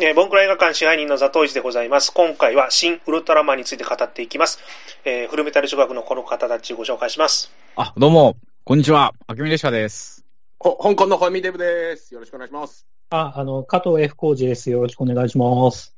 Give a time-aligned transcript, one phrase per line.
[0.00, 2.12] えー、ボンクラ映画館支配人のザトウイチでございます。
[2.12, 4.60] 今回は新ウルトラマンについて語っていきます。
[5.04, 7.50] えー、フルメタル諸学のこの方たちをご紹介します。
[7.74, 9.12] あ、どうも、こんにちは。
[9.26, 10.24] あきみ列車です。
[10.60, 12.14] 香港のホミデブです。
[12.14, 12.86] よろしくお願いします。
[13.10, 14.70] あ、あの、加藤 F 工事です。
[14.70, 15.92] よろしくお願いします。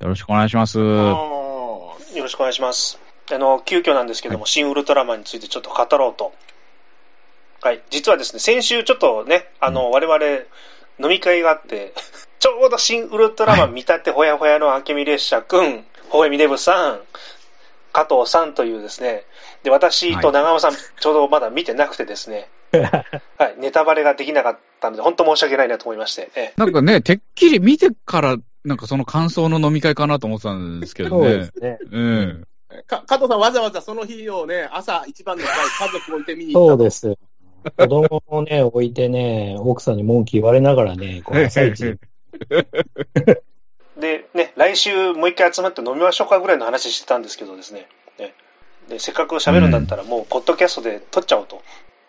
[0.00, 0.78] よろしくお願いします。
[0.78, 2.98] よろしくお願いします。
[3.30, 6.32] あの、急遽なんですけども、はい、新ウルトラマンについてちょっと語ろうと。
[7.60, 7.82] はい。
[7.90, 10.24] 実はですね、先週ちょっとね、あの、うん、我々、
[10.98, 11.92] 飲み会があって、
[12.46, 17.00] ちょうど新ウルトラマン見立てほやほやの明美列車くん、ほえみデブさん、
[17.90, 19.24] 加藤さんというですね、
[19.64, 26.30] で、私と長尾さん、ちょうどまだ見てなくてですね、 はい、ネタバレができなかったので、本当申し訳ないなと思いまして。
[26.36, 31.28] えなんかね、てっきり見てから、なんかその感想の飲み会かなと思ってたんですけどね。
[31.28, 31.78] そうですね。
[31.90, 32.44] うん。
[32.86, 37.18] か加藤さん、わざわざその日をね、朝一番の回、家族置いて見に行ったそうです。
[37.76, 41.98] 子供をね、置いてね、奥さんに文句言われながらね、こう朝一
[43.96, 47.88] で、ね、来週もう一回集まって飲みましょうかぐらいの話してたんですけどですね。
[48.18, 48.34] ね
[48.88, 51.62] でせっかく喋るんだったら、もう、ポッドキャストで撮っちゃおうと。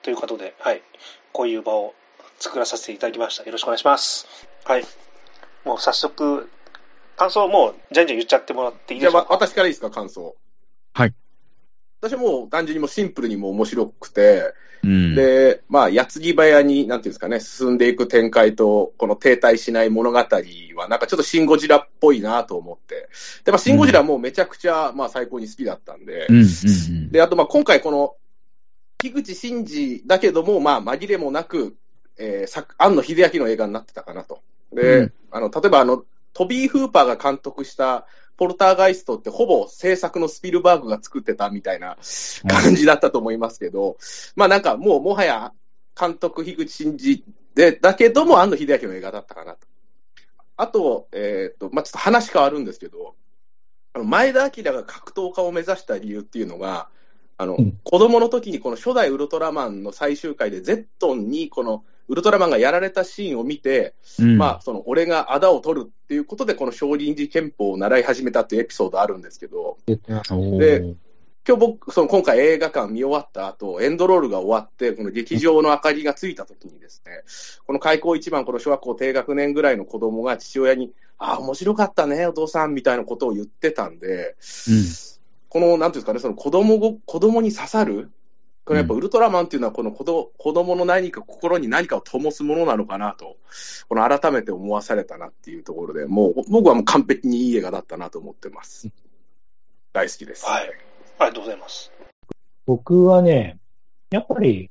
[0.03, 0.81] ということで、はい。
[1.31, 1.95] こういう場を
[2.39, 3.44] 作らさせていただきました。
[3.45, 4.28] よろしくお願いします。
[4.66, 4.86] はい。
[5.66, 6.50] もう早速、
[7.16, 9.20] 感想もう、じゃんじゃん言っちゃってもらっていいですか？
[9.22, 10.36] じゃあ、私からいいですか、感想。
[10.94, 11.14] はい。
[12.02, 14.53] 私はもう単純にもシンプルにも面白くて、
[14.84, 23.09] うん、で、まあ、矢継ぎ早に、なんていうんですかね、進んでいく展開と、この停滞しない物語は、なんかちょっとシン・ゴジラっぽいなと思って。
[23.44, 28.16] で、まあ、シン・ゴジラもめちゃくちゃ、まあ、最高に好きだったんで、うん、で、あと、まあ、今回この、
[29.00, 31.76] 樋口真嗣だけども、まあ、紛れもなく、
[32.17, 34.42] えー、作、庵野秀明の映画になってたかなと。
[34.73, 38.06] で、うん、あの、例えばあの、トビー・フーパーが監督した、
[38.38, 41.98] ポルターガイストってほぼ制作のスピルバーグが作ってたみたいな
[42.48, 43.95] 感じだったと思いますけど、うん、
[44.36, 45.52] まあなんかもうもはや
[46.00, 47.23] 監督樋口真嗣
[47.56, 49.67] で、だけども庵野秀明の映画だったかなと。
[50.56, 53.16] あと、えっ、ー、と、まあちょっと話変わるんですけど、
[54.04, 56.90] 前田明が格闘家を目指した理由っていうのが、
[57.38, 70.96] あの、うん、子供の時にこの初代ウルトラマンの最終回でゼットンにこのウルトラマンがやられたシーンを見て、うん、まあ、その俺があだを取るっていうことで、この少林寺拳法を習い始めたっていうエピソードあるんですけど、で、
[71.48, 77.23] 今日僕、その今回映画館見終わった後、エンドロールが終わって、この劇場の明かりがついた時にですね、
[77.66, 84.36] この開校一番、この小学校低学年ぐらいの子供が父親に、ああ、面白かったね、お父さん、みたいなことを言ってたんで、
[84.67, 84.84] うん。
[85.48, 88.12] この、なんていうんですかね、その子供ご、子供に刺さる、
[88.67, 93.38] これやっぱウルトラマンっていうのは、この子ど子供の何か、心に何かを灯すものなのかなと、
[93.88, 98.89] この改めて思わされたなっていうところで、もう僕はもう完璧にいい映画だったなと思ってます。
[99.94, 100.45] 大好きです。
[100.45, 100.64] はい。
[101.17, 101.94] ありがとうございます？
[102.66, 103.58] 僕はね、
[104.10, 104.70] やっぱり、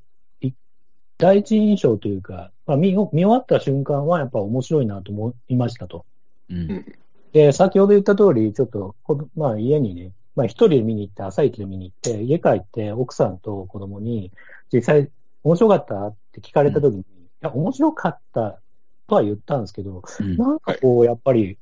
[1.16, 6.04] 第一印象というか、まあ見、見終わった瞬間はやっぱ面白いなと思いましたと。
[6.50, 6.84] うん、
[7.32, 8.94] で、先ほど言った通り、ちょっと、
[9.34, 14.30] まあ家にね、まあ一人で見に行って、朝一で見に行って、家帰って奥さんと子供に、
[14.72, 15.10] 実際
[15.42, 17.04] 面白かったって聞かれた時に、うん、い
[17.40, 18.60] や、面白かった
[19.08, 21.58] とは言ったんですけど、うん、なんかこう、やっぱり、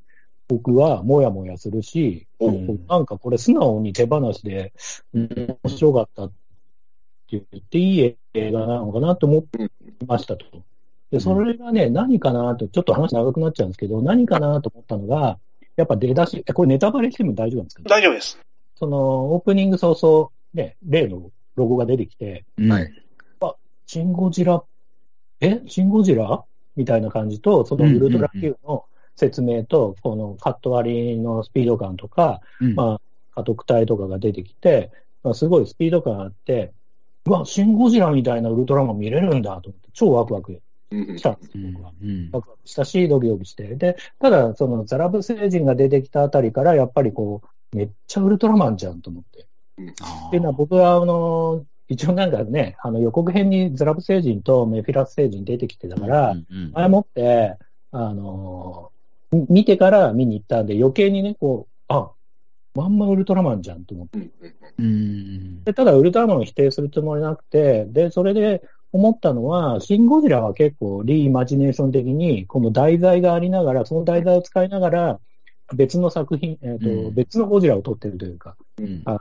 [0.49, 4.73] 僕はもやもやするし、うん、なんかこれ素直に手放しで、
[5.15, 6.35] 面白かったって
[7.31, 9.71] 言っていい映画なのかなと思って
[10.07, 10.45] ましたと。
[11.11, 15.39] で、それがね、何かなと、ちょっと話長くなっちゃうんですけど、何かなと思ったのが、
[15.77, 18.39] やっぱ出だし、これネタバレしても大丈夫なんですか、大丈夫です。
[18.77, 22.93] その、オープニング早々、ね、例のロゴが出てきて、はい。
[23.41, 23.55] あ、
[23.87, 24.63] シンゴジラ、
[25.41, 25.63] え？
[25.67, 26.45] シンゴジラ？
[26.77, 28.85] みたいな感じと、そのウルトラ Q の
[29.17, 33.01] 説明と、このカット割りのスピード感とか、うん、まあ、
[33.37, 34.91] 家督隊とかが出てきて、
[35.23, 36.73] まあ、すごいスピード感あって、
[37.27, 41.93] うわ、シンゴジラみたいなウルトラマン見れるんだと思って、超ワクワクしたんです、僕は。
[42.33, 43.77] ワクワクしたし、ドキドキして。
[43.77, 49.47] で、ただ、そのザラブ星人が出てきたあたりから、やっぱりこう、めっちゃウルトラマンじゃんと思って。
[49.79, 57.57] うん、っていうのは僕は、あの、一応なんかね、あの予告編にズラブ星人とメフィラス星人出てきてたから、うんうん、前もって、
[57.93, 58.91] あの、
[59.49, 62.11] 見てから見に行ったんで余計にね、こう、あ、
[62.75, 64.31] まんまウルトラマンじゃんと思って。
[64.79, 68.63] うん、でただ、ウルトラマンを否定するつもりなくて、で、それで
[68.93, 75.21] 思ったのは、シン・ゴジラは結構リーマジネーション的に、この題材がありながら、その題材を使いながら、
[75.75, 79.21] 別の作品、えーと、うん、別のゴジラを撮ってるというか、うん、あ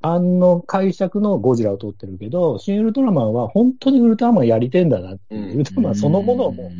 [0.00, 5.40] あの解釈のゴジラを撮ってるけど、シン・ウルトラマンは本当にウルトラマンやりてんだなって、う。
[5.40, 6.70] ん、ウルトラマンそのものをもう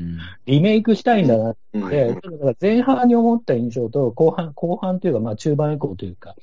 [0.47, 6.37] リメイクしたいんだなって、だから前半に思った印象と後半、後半というか、まあ中盤以降というか、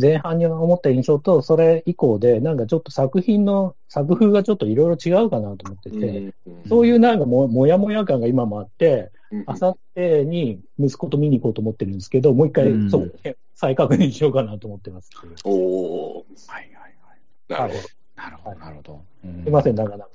[0.00, 6.34] 前半に思った印象と、それ以降で、なんかちょっと作品の、作風がちょっといろいろ違うかなと思ってて、
[6.68, 9.10] そういうなんかももやもや感が今もあって、
[9.46, 13.14] あさってに息子と見に行こうと思ってるんですけど、もう一回、そう、
[13.54, 15.10] 再確認しようかなと思ってます。
[15.44, 17.68] おおはいはいはい。
[17.68, 17.88] なるほど。
[18.16, 19.04] なるほど、なるほど。
[19.42, 20.10] すいません、長々と。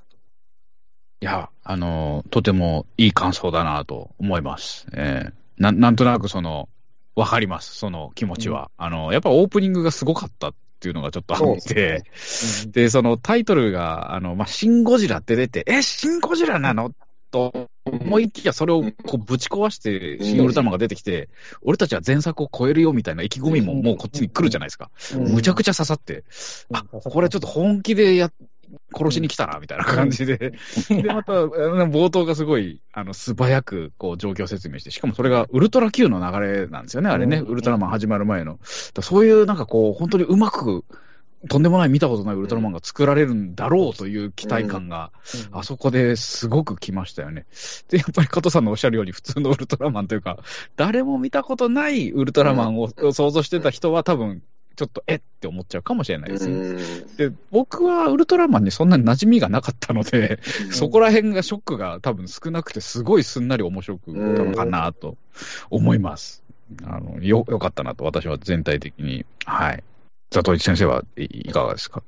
[1.21, 4.87] いや、あの、とてもいい感想だなと思います。
[4.93, 6.69] えー、ななんとなくその、
[7.19, 8.71] わかります、その気持ちは。
[8.79, 12.03] うん、あの、やっぱオープニングがすごかったっていうのがちょっとあって、そで、
[12.75, 12.83] ね。
[12.83, 16.91] うん、そのタイトルが、あの、まあ、シン・ゴジラって出て、え、シン・ゴジラなの？
[17.31, 21.29] と思いきや、それをこうぶち壊して、シン・ウルトラマンが出てきて、
[21.61, 24.89] 俺たちは前作を超えるよみたいな意気込みももうこっちに来るじゃないですか。
[25.15, 26.23] むちゃくちゃ刺さって、
[26.73, 28.31] あ、これちょっと本気でや
[28.95, 30.37] 殺しに来たな、みたいな感じで。
[30.89, 38.59] で、また、冒頭がすごい、あの、素早く、こう、状況説明して、しかもそれがウルトラ Q の流れなんですよね、あれね、ウルトラマン始まる前の。
[39.01, 40.83] そういう、なんかこう、本当にうまく、
[41.47, 45.11] とんでもない見たことないウルトラマンが作られるんだろうという期待感が、
[45.51, 47.45] あそこですごく来ましたよね。
[47.87, 50.39] で、やっぱり加藤さんのおっしゃるように、普通のウルトラマンというか、
[50.75, 54.43] 誰も見たことないウルトラマンを想像してた人は多分、
[54.79, 56.77] ちょっとえって思っちゃうかもしれないですね。
[57.17, 60.39] で、僕はウルトラマンにそんなに馴染みがなかったので、
[60.71, 65.17] そこら辺がショックが多分少なくて、すごいすんなり面白くたのかなと
[65.69, 66.43] 思います。
[66.85, 69.25] あのよ、よかったなと、私は全体的に。
[69.43, 69.83] はい。
[70.31, 72.03] 里市先生はいかがですか？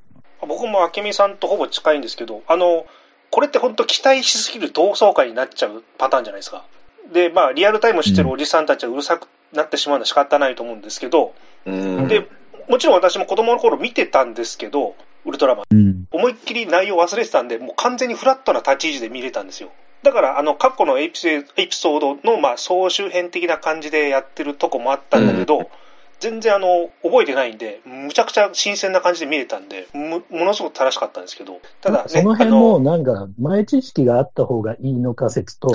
[0.47, 2.85] 僕も明美さんとほぼ近いんですけど、あの、
[3.31, 6.63] これって本当期待しすぎる同窓会になっちゃうパターンじゃないですか。
[7.11, 11.33] で、まあ、リアルタイムしてるおじさんたちはうるさくなってしまうのは仕方ないと思うんですけど、
[11.65, 12.27] うん、で、
[12.69, 15.65] もちろん私も子供の頃見てたんですけど、ウルトラマン。
[15.71, 19.69] うん、思いっきり内容忘れてたんで、もう完全にフラットな立ち位置で見れたんですよ。
[20.03, 25.67] だから、あの、過去のエピソードの、まあ、総集編的な感じでやってるとこもあったんだけど、うん、
[26.19, 32.09] 全然あの、覚えてないんで、むちゃくちゃ新鮮な感じで見れたんで、ものすごく正しかったんですけど、ただね。
[32.09, 35.69] その辺もなんか、前知識があった方がいいのか説と、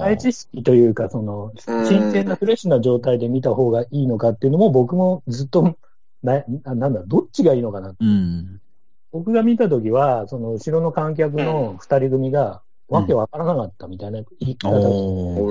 [0.00, 5.76] 前知識というか、その、新鮮なフレッシュな状態で見た方がいいのかっていうのも僕もずっと
[6.22, 7.94] な、なんだ、どっちがいいのかな？
[7.98, 8.60] うん、
[9.12, 14.70] 僕が見たときは、その後ろの観客の二人組が、わけわからなかったみたいな言い方。
[14.70, 15.48] を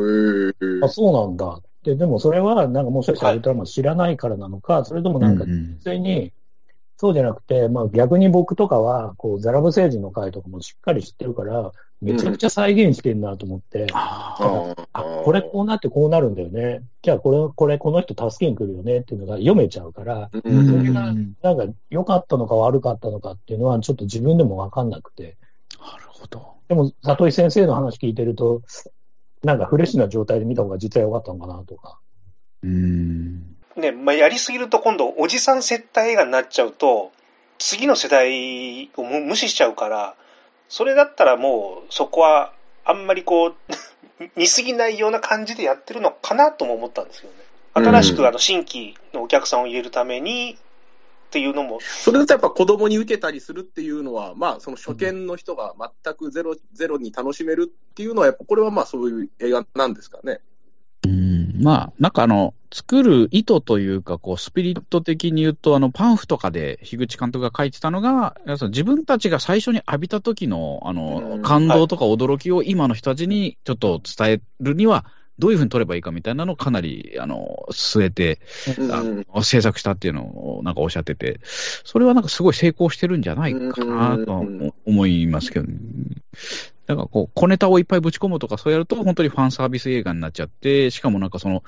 [0.84, 1.62] あ、そうなんだ。
[1.84, 6.34] で、でもそれは、なんかもしかしたらウルトラマン知らないからなのか、それともなんか、普通に、
[7.02, 14.76] そうじゃなくて、まあ逆に僕とかは、こう、ザラブ星人の回とかもしっかり知ってるから、めちゃくちゃ再現してんなと思って、うん、あ、
[15.24, 16.82] これこうなってこうなるんだよね。
[17.02, 25.38] じゃあこれ、これ、この人助けに来るよねっていうのが読めちゃうから、それが、なんか良かったのか悪かったのかっていうのは、ちょっと自分でもわかんなくて。
[25.80, 26.56] なるほど。
[26.68, 28.62] でも、里井先生の話聞いてると、
[29.42, 31.98] なんかフレッシュな状態で見た方が実は良かったのかなとか。
[32.62, 33.56] うん。
[33.80, 37.12] ね、まあ、やりすぎると今度、おじさん接待映画になっちゃうと、
[37.58, 40.16] 次の世代を無視しちゃうから、
[40.70, 42.54] それだったらもうそこは
[42.86, 43.56] あんまりこう
[44.36, 47.36] 見すぎないような感じでやってるのかなとも思ったんですよね。
[47.74, 50.58] 新しくあの新規のお客さんを入れるために
[51.30, 51.80] っていうのも。
[51.82, 60.42] それだとやっぱ子供に受けたりするっていうのは、まあその初見の人が全くゼロ、ゼロに楽しめるっていうのは、やっぱこれはまあそういう映画なんですかね。
[61.60, 75.06] まあ、なんかあの、作る意図というか、こう、スピリット的に言うと、あの、パンフとかで、樋口監督が書いてたのが、自分たちが最初に浴びた時の、あの、感動とか驚きを今の人たちにちょっと伝えるには、
[75.40, 78.40] どういうふうに撮ればいいかみたいなのをかなり、あの、据えて、
[78.92, 81.40] あの制作したっていうのをなんかおっしゃってて、
[81.86, 84.46] それはなんかすごい成功してるんじゃないかなと
[84.86, 85.78] 思いますけど、ね、
[86.90, 91.64] だからこう、小ネタをいっぱいぶち込むとか、そうやると、本当にファンサービス映画になっちゃって、しかもなんかその、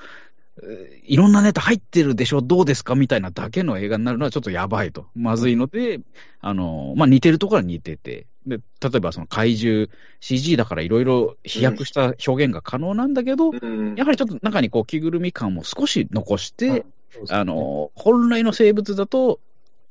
[1.04, 5.06] いろんなネタ入ってるでしょ、どうですかみたいなだけの映画になるのはちょっとやばいと。
[5.14, 6.00] まずいので、
[6.40, 8.26] あの、まあ、似てるところは似てて。
[8.44, 8.62] で、例
[8.96, 9.86] えばその怪獣、
[10.18, 16.84] CG だからいろいろ飛躍した表現が可能なんだけど、うん、やはりちょっと中にこう着ぐるみ感も少し残して、うん、
[17.28, 19.38] あの、本来の生物だと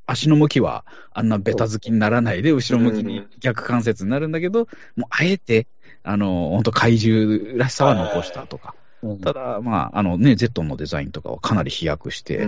[0.05, 5.67] 足の向きはあんなベタ付きにならないで、後ろ向きに逆関節になるんだけど、もうあえて、
[6.03, 8.75] あの、本当怪獣らしさは残したとか。
[9.23, 12.45] ただ、まあ、あのね、Z のデザインとかはかなり飛躍して、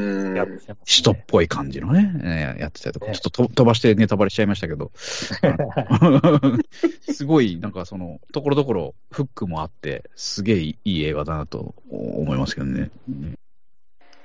[0.85, 2.13] 人っぽい感じのね、
[2.55, 4.91] えー、やってたりとか、ちょっと飛ばしてネタバレしちゃいましたけど、
[7.09, 12.91] すごい、なんかその、ところどころフックもあって、すげえいい映画だなと思いますけどね。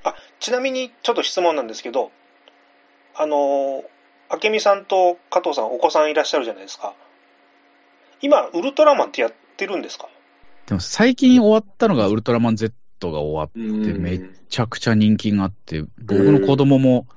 [0.03, 2.11] あ、ちなみにちょっと質問なんですけど、
[3.15, 3.83] あの、
[4.43, 6.93] 明美さんと加藤さん、お子さんいらっしゃるじゃないですか。
[8.21, 10.07] 今、ウルトラマンってやってるんですか？
[10.67, 17.07] でも最近終わったのがウルトラマン Z トが終わって、めちゃくちゃ人気があって、僕の子供も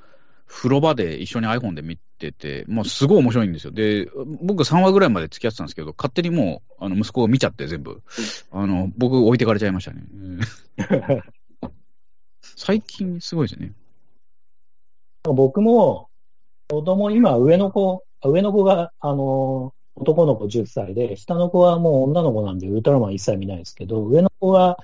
[0.46, 3.72] 風呂場で一緒に iPhone で見てて、まあ、すごい面白いんですよ。
[3.72, 4.08] で、
[4.42, 8.02] 僕3話ぐらいまで付き合ってたんですけど、勝手にもう、あの、息子を見ちゃって全部。
[8.52, 10.04] あの、僕置いてかれちゃいましたね。
[12.56, 13.72] 最近すごいですね。
[15.24, 16.08] 僕も、
[16.68, 24.78] 子供、今上の子、上の子が、あの、男の子10歳で、下の子はもう女の子なんでウルトラマン一切見ないですけど、上の子は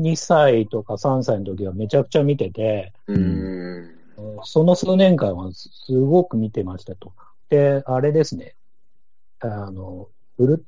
[0.00, 3.94] 2歳とか3歳の時はめちゃくちゃ見てて、うん
[4.44, 7.12] その数年間はすごく見てましたと。
[7.48, 8.54] で、あれですね、
[9.40, 10.08] あの、
[10.38, 10.64] ウル、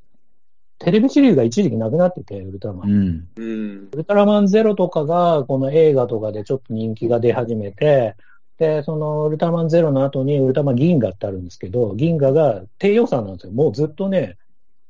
[0.78, 2.90] テレビシリーズが一時期なくなってて、ウルトラマン。
[3.36, 8.16] うん、ウルトラマンゼロとかが、この映画とかでちょっと人気が出始めて、
[8.58, 13.52] で、そのウルトラマンゼロの後にウルトラマン銀河ってあるんですけど、銀河が低予算なんですよ。
[13.52, 14.36] もうずっとね、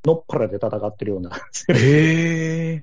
[0.04, 1.30] のっぱらで戦ってるような。
[1.68, 2.82] へ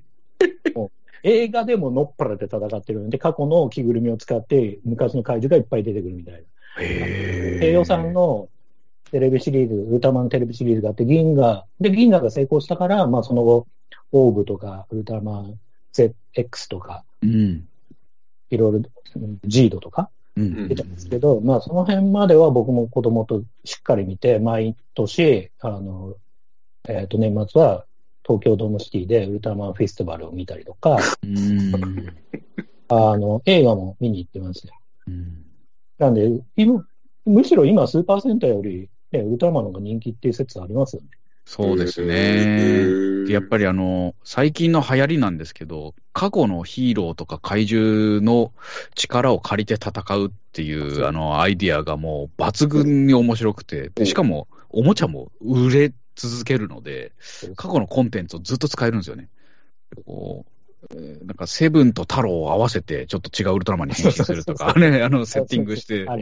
[1.22, 6.40] 映画でものっぱらで戦ってるんで、過去の着ぐるみを使って昔の怪獣がいっぱい出てくるみたいな。
[6.82, 8.48] へ低予算の
[9.10, 13.66] テレビシリーズ、ウルトラマンテレビシリーズがあって、銀河、で、銀河が成功したから、まあその後、
[14.12, 15.58] オーブとか、ウルトラマン
[15.94, 17.66] ZX とか、うん、
[18.50, 18.82] いろいろ、
[19.44, 26.14] ジードとか、出たんですけど、まあその辺までは僕も子供としっかり見て、毎年、あの、
[26.88, 27.84] えっ、ー、と年末は
[28.24, 30.98] 東京ドームシティでウルトラマンフェスティバルを見たりとか、
[32.88, 34.72] あの、映画も見に行ってますね。
[35.98, 36.84] なんで、今、
[37.24, 41.08] むしろ今スーパーセンターより、ね、ウルトラマンの方が人気っていう説ありますよね。
[41.44, 43.30] そうですね。
[43.30, 48.52] やっぱりあの、最近の流行りなんですけど、過去のヒーローとか怪獣の
[48.94, 57.12] 力を借りて戦うっていうあのアイディアがもう抜群に面白くて、しかもおもちゃも売れ続けるので、
[57.56, 59.28] 過去のコンテンツをずっと使えるんですよね。
[60.06, 60.53] こう
[61.24, 66.06] なんかセブンと太郎を合わせて、ちょっと違うウルトラマンに 変身するとか、ね、あの、セッティングして。
[66.08, 66.16] あ。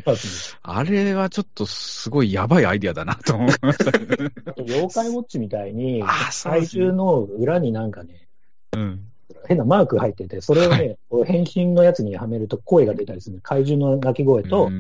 [0.63, 6.03] あれはちょっとすごいやばいアイディアだなと思いました、妖怪ウォッチみたいに、
[6.45, 8.29] 怪獣の裏になんかね、
[8.73, 9.01] うん、
[9.47, 14.71] 変なマーク入ってて、それをね、はい、変身のやつにはめると声が出たりする、怪獣の鳴き声と、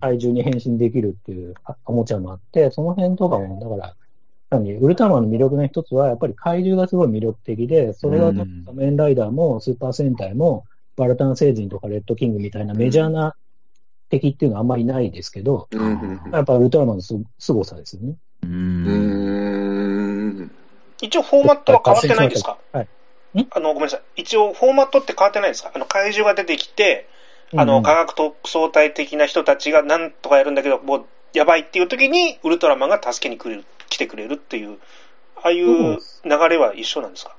[0.00, 1.54] 怪獣に変身できるっていう
[1.84, 3.96] おもちゃもあって、その辺とかも、だから、
[4.52, 10.64] ウルトラマンの魅力の一つは、やっぱり怪獣がすごい魅力的で、それは仮面ライダーもスーパー戦隊も、
[10.96, 13.34] バルタン星人とかレッドキングみたいなメジャーな
[14.08, 17.18] 敵っていうのはあんまりないですけど、うん、やっぱウルトラマンのす
[17.52, 18.14] ごさですよね。
[18.44, 20.50] うん。
[21.02, 22.56] 一応フォーマットは変わってないんですか？
[22.72, 22.88] はい。
[23.50, 24.02] あの、ごめんなさい。
[24.22, 25.72] 一応フォーマットって変わってないんですか？
[25.74, 27.08] あの、怪獣が出てきて、
[27.54, 34.78] あの、科学特捜隊的な人たちがなんとかやるんだけど、もう、やばいっていう時に、ウルトラマンが助けに来る来てくれるっていう、
[35.36, 35.98] ああいう流
[36.48, 37.36] れは一緒なんですか、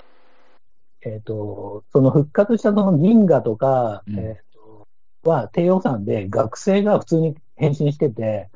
[1.02, 4.88] えっ、ー、と、その復活したその銀河とか、うん、えーと、
[5.28, 8.48] は低予算で学生が普通に変身してて、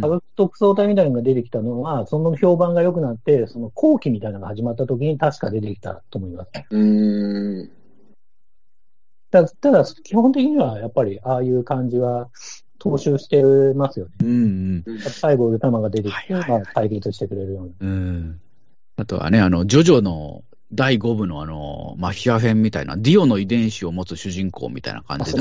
[0.00, 6.50] 科学特捜隊みたいなのが出てきたのは、その評判が良くなって、その後期みたいなのが始まった時に確か出てきたと思います。
[6.70, 6.84] う
[7.64, 7.70] ん。
[9.30, 12.30] ただ、ただ基本的にはやっぱりああいう感じは、
[12.90, 13.42] 踏襲して
[13.74, 14.12] ますよね。
[14.22, 17.90] うんうん、最後、ウルトラマンが出てきて、まあ、解決してくれるような。
[17.90, 18.40] うん、
[18.96, 25.40] あとはね、あの、ジョジョの第5部のあの、マフィア編みたいな、ディオの遺伝子を持つ主人公みたいな感じで、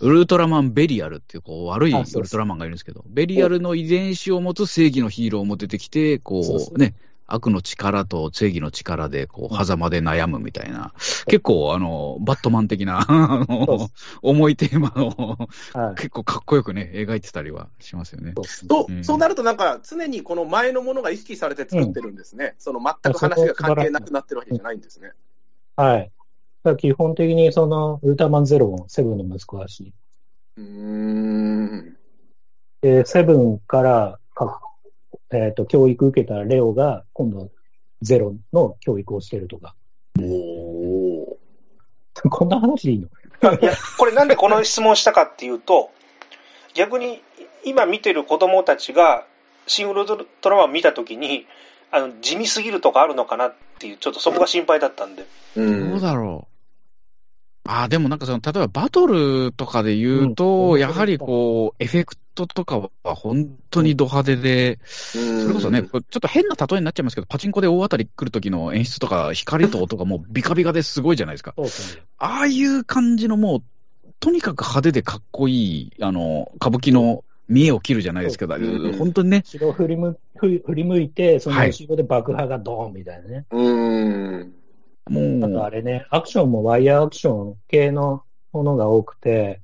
[0.00, 6.42] ウルトラマンベリアルっていう、こう、悪いウルトラマンがいるんですけど、ベリアルの遺伝子を持つ正義のヒーローも出てきて、こ
[6.74, 6.94] う、ね、
[7.26, 10.92] 悪の力と正義の力で、こう、狭間で悩むみたいな、
[11.26, 13.88] 結構、あの、バットマン的な、あの、
[14.22, 15.48] 重いテーマを、
[15.94, 18.34] 結構かっこよくね、描いてたりはしますよね。
[18.44, 22.54] そう、そうなるとなんか、常にこの前のものが意識されて作ってるんですね。
[22.58, 25.12] その全く話が関係なくなってるわけじゃないんですね。
[25.76, 26.12] はい。
[26.76, 29.92] 基本的にその、ウルトラマンゼロもセブンの息子だし。
[30.56, 31.96] うん。
[32.82, 34.18] で、セブンから
[35.32, 37.50] えっ、ー、と、教育受けたレオが、今度、
[38.02, 39.74] ゼロの教育をしてるとか。
[40.20, 41.38] お
[42.28, 43.08] こんな話でいいの？
[43.54, 45.90] いや、これなんでこの質問したかっていうと、
[46.74, 47.22] 逆に
[47.64, 49.24] 今見てる子供たちが、
[49.66, 51.46] シン・ウルトラマンを見たときに、
[51.90, 55.24] あの、地味すぎるとかあるのかなっていう、ちょっとそこが心配だったんで。
[55.56, 56.51] どうだろう。
[57.64, 71.54] ああ、でもなんかその、例えばバトルとかで言うと、うん、やはりこう、エフェクトとかは本当にド派手で、それこそね、ちょっと変な例えになっちゃいますけど、パチンコで大当たり来る時の演出とか、光と音がもうビカビカですごいじゃないですか。
[72.18, 73.62] ああいう感じのもう、
[74.18, 78.56] とにかく派手でかっこいい、あの、歌舞伎の見栄を切るじゃないですけど、
[78.98, 79.44] 本当にね。
[79.44, 83.46] 後ろ振り向振り向いて、その後ろで爆破がドーンみたいなね。
[83.50, 84.52] はい、うん。
[85.08, 85.24] もう。
[85.38, 89.60] なんかあれね、アクションもワイヤーアクション系のものが多くて、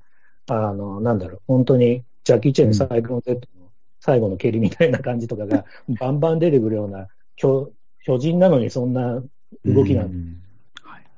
[0.47, 5.65] あの、なんだろう、本当にジャッキー・チェンのサイクロン Z の最後の蹴りみたいな感じとかが、
[5.99, 7.71] バンバン出てくるような、巨
[8.03, 9.21] 巨人なのにそんな
[9.65, 10.39] 動きなんで、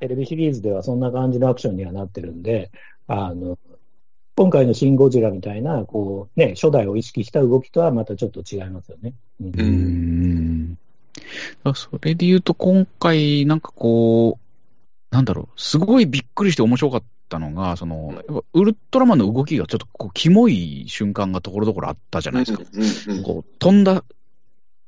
[0.01, 2.71] テレビシリーズではそんな感じのアクションにはなってるんで、
[3.07, 3.57] あの、
[4.35, 9.13] 今回のシン・ゴジラみたいな、こう、ね、初代を意識した動きとはまたちょっと違いますよね。
[9.39, 9.51] うん。
[9.59, 10.50] うん
[11.75, 18.21] それで言うと、今回、なんかこう、なんだろう、すごいびっくりして面白かったのが、その、
[18.53, 23.23] ウルトラマンの動きがちょっとこう、キモい瞬間がところどころあったじゃないですか。
[23.23, 24.03] こう飛んだ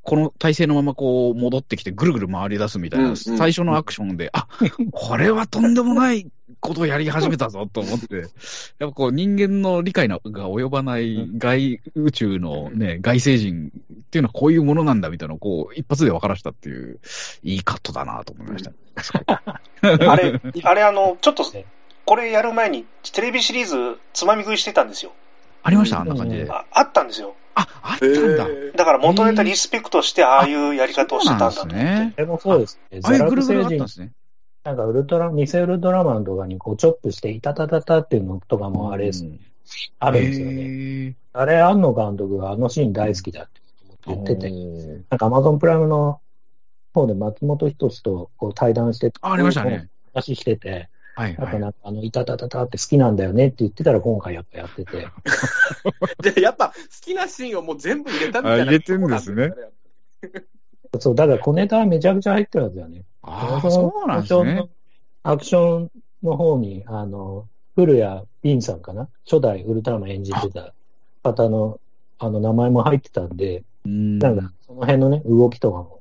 [0.03, 4.47] この体勢のままこう戻ってきてぐるぐる回り出すみたいな、最初のアクションで、あ
[4.91, 6.27] これはとんでもない
[6.63, 8.15] ことをやり始めたぞと思って、
[8.79, 17.00] やっぱこう人間の理解が及ばない外宇宙のね、外星人っていうのはこういうものなんだみたいなのをこう一発で分からしたっていう、
[17.43, 18.72] いいカットだなと思いました。
[19.82, 21.43] あれ、 あれあの、ちょっと、
[22.05, 25.12] これやる前にテレビシリーズつまみ食いしてたんですよ。
[25.63, 26.01] ありました？
[26.01, 26.48] あんな感じで。
[26.50, 27.36] ああったんですよ。
[27.55, 28.48] あ、あったんだ。
[28.75, 32.13] だから元ネタリスペクトして、ああいうやり方をしてたんだね。
[32.17, 33.00] でもそうですね。
[33.03, 34.12] ああいうぐるぐるあったんですね。
[34.63, 39.25] なんかウルトラ、偽ウルトラマンとかにこうチョップして、いたたたたっていうのとかもあれです、
[40.00, 41.15] あるんですよね。
[41.34, 43.62] あれ、庵野監督があのシーン大好きだって
[44.08, 44.50] 言ってて、
[45.10, 46.22] なんかアマゾンプライムの
[46.93, 49.89] 方で松本人志とこう対談してあ、ありましたね。
[50.13, 55.08] 話してて、はいはい、なんか、あの、いたたたたって好きなんだよねって言ってたら、今回やっぱやってて。
[56.34, 58.65] で、やっぱ好きなシーンをもう全部入れたみたいな。
[58.65, 59.51] 入れてるんですね。
[61.00, 63.03] そう、だから小ネタはめちゃくちゃ入ってるはずだよね。
[63.21, 64.67] ああ、そうなんですね。
[65.23, 69.07] アクションの方に、あの、古谷凛さんかな？
[69.25, 70.73] 初代ウルトラマン演じてた
[71.23, 71.79] 方の、
[72.19, 76.00] あの、名前も入ってたんで、んなんか、その辺のね、動きとかも。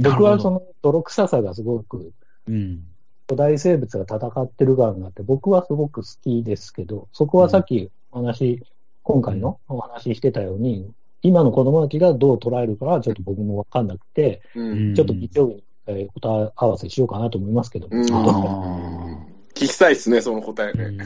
[0.00, 2.12] 僕はその泥臭さがすごく、
[2.48, 2.84] うん、
[3.28, 8.62] 古代生物が戦ってる感があって、僕はすごく好きですけど、そこはさっきお話、
[9.02, 10.90] 今回のお話ししてたように、
[11.22, 17.88] 今の子供たちがどう捉えるかはちょっと僕もわかんなくて、うん、ちょっと日曜日に、え答え合わせしようかなと思いますけど。
[17.90, 21.04] うん、聞きたいですね、その答えね。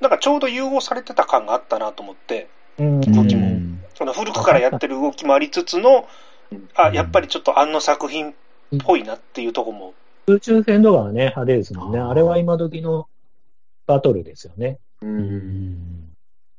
[0.00, 3.78] なんかちょうど融合されてた感があったなと思って、動きも。
[3.94, 6.06] その古くからやってる動きもありつつの、
[6.74, 8.34] あ、やっぱりちょっとあの作品っ
[8.84, 9.94] ぽいなっていうとこも
[10.26, 11.98] 空中戦とかはね、派手ですもんね。
[11.98, 13.08] あれは今時の
[13.86, 14.78] バトルですよね。
[15.00, 16.12] うん。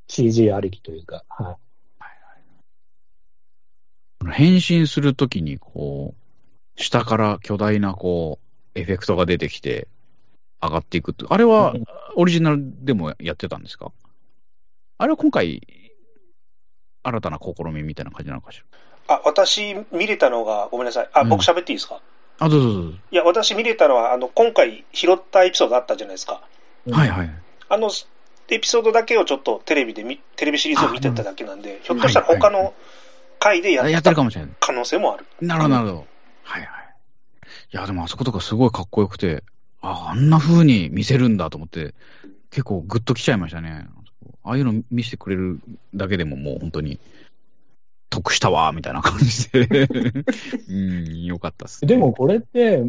[0.07, 1.66] CG ありきというか、はい。
[4.25, 8.39] 変身するときに、こう、下から巨大な、こ
[8.75, 9.87] う、エフェクトが出てきて、
[10.61, 11.75] 上がっていくって、あれは
[12.15, 13.91] オリジナルでもやってたんですか？
[14.97, 15.61] あれは今回、
[17.03, 18.63] 新たな試みみたいな感じなのかし
[19.07, 19.15] ら？
[19.15, 21.09] あ、私見れたのが、ごめんなさい。
[21.13, 22.01] あ、僕喋っていいですか？
[22.39, 22.97] あ、どうぞどうぞ。
[23.11, 26.41] いや、私見れたのは、あの、今回拾ったエピソードあったじゃないですか。
[26.89, 27.29] はいはい。
[27.69, 27.91] あの、
[28.49, 30.03] エピソードだけをちょっとテレビで
[30.35, 32.73] テレビシリーズを見てただけなんで、ひょっとしたら他の
[33.47, 34.51] 回でやってるかもしれない。
[34.59, 35.25] 可能性もある。
[35.41, 36.07] なるほど、なるほど。
[36.43, 36.69] はいはい。
[37.73, 39.43] いや、でもあそことかすごいかっこよくて、
[39.81, 41.93] あ、あんな風に見せるんだと思って、
[42.49, 43.87] 結構グッときちゃいましたね。
[44.43, 45.59] ああいうの見せてくれる
[45.93, 46.99] だけでももう本当に
[48.09, 49.87] 得したわ、みたいな感じで
[50.69, 52.83] うん、よかったっす、ね、でもこれって、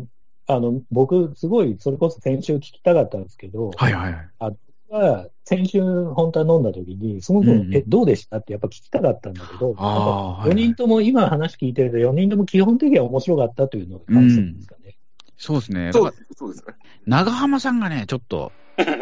[0.46, 4.28] あの、僕、すごい、それこそ先週聞きたかったんですけど、はいはいはい。
[4.38, 4.52] あ
[4.88, 14.80] は先週、本当は飲んだ時に、その分、うんうん、え、どうでしたってやっぱ聞きたかったんだけど、4人とも、今話聞いてると、4人とも基本的には面白かったというのが感想ですかね。
[14.84, 14.92] うん、
[15.36, 15.92] そうですね。
[15.92, 16.74] そうですね。
[17.06, 18.52] 長浜さんがね、ちょっと、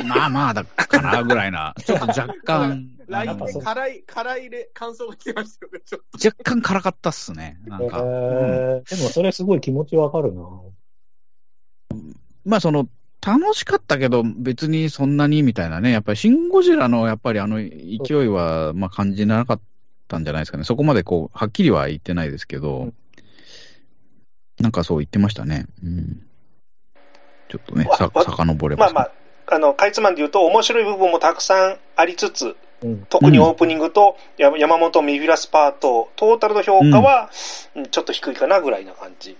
[0.07, 2.93] まあまあだかなぐらいな、 ちょっと若干。
[3.09, 6.27] LINE で辛い、辛いで感想が来てましたよね、ちょっと。
[6.27, 7.99] 若干辛かったっすね、なんか。
[7.99, 10.43] えーうん、でもそれすごい気持ちわかるな。
[12.45, 12.89] まあその、
[13.25, 19.61] 楽しかったけど、別にそんなにみたいなね、やっぱりシン・ゴジラのやっぱりあの勢いは、まあ感じなかっ
[20.09, 20.65] たんじゃないですかね。
[20.65, 22.95] そこまでこう、はっきりは言ってないですけど、うん、
[24.61, 25.67] なんかそう言ってましたね。
[25.83, 26.23] うん。
[27.49, 28.87] ちょっとね、さ、遡れば。
[28.87, 37.31] まあまあ、あの、かいつまんで言うと、面白い部分もたくさんありつつ、うん、特にオープニングと山本メフィラスパート、トータルの評価は、
[37.75, 39.37] うん、ちょっと低いかなぐらいな感じ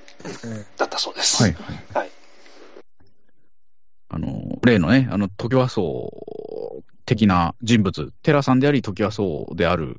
[0.79, 1.43] だったそうです。
[1.43, 1.85] はい、はい。
[1.95, 2.11] はい。
[4.09, 9.97] あの、例のね、あの、時和荘的な人物、寺さんであり、時和荘である、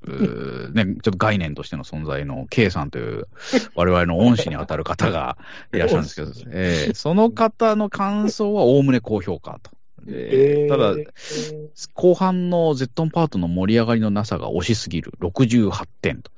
[0.74, 3.28] ね、ちょっと概念としての存在の K さんという、
[3.76, 5.38] 我々の恩師に当たる方が
[5.74, 9.72] いらっしゃるんですけど、 えー、その方の感想はおおむね高評価と。
[10.10, 10.96] えー、ただ、
[11.94, 16.32] 後半のゼットンパートの盛り上がりのなさが惜しすぎる、68点と。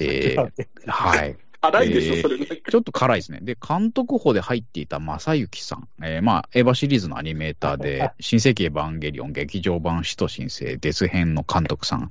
[0.00, 0.50] えー、
[0.86, 1.36] はい。
[1.60, 3.40] 辛いでしょ、それ、ちょっと辛いですね。
[3.42, 5.88] で、監督補で入っていた正幸さん。
[6.02, 12.10] えー、まあ、エヴァシリーズのアニメーターで、 新世紀エヴァンゲリオン劇場版使徒申請デス編の監督さん。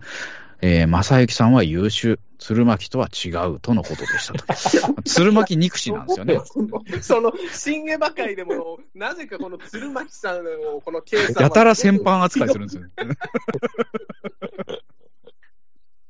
[0.61, 5.01] えー、正幸さんは優秀、鶴巻とは違うとのことでしたと。
[5.05, 6.39] 鶴巻憎しなんですよね。
[7.01, 10.39] その、新エヴァ界でも、なぜかこの鶴巻さん
[10.75, 12.89] を、この計算やたら先般扱いするんですよね。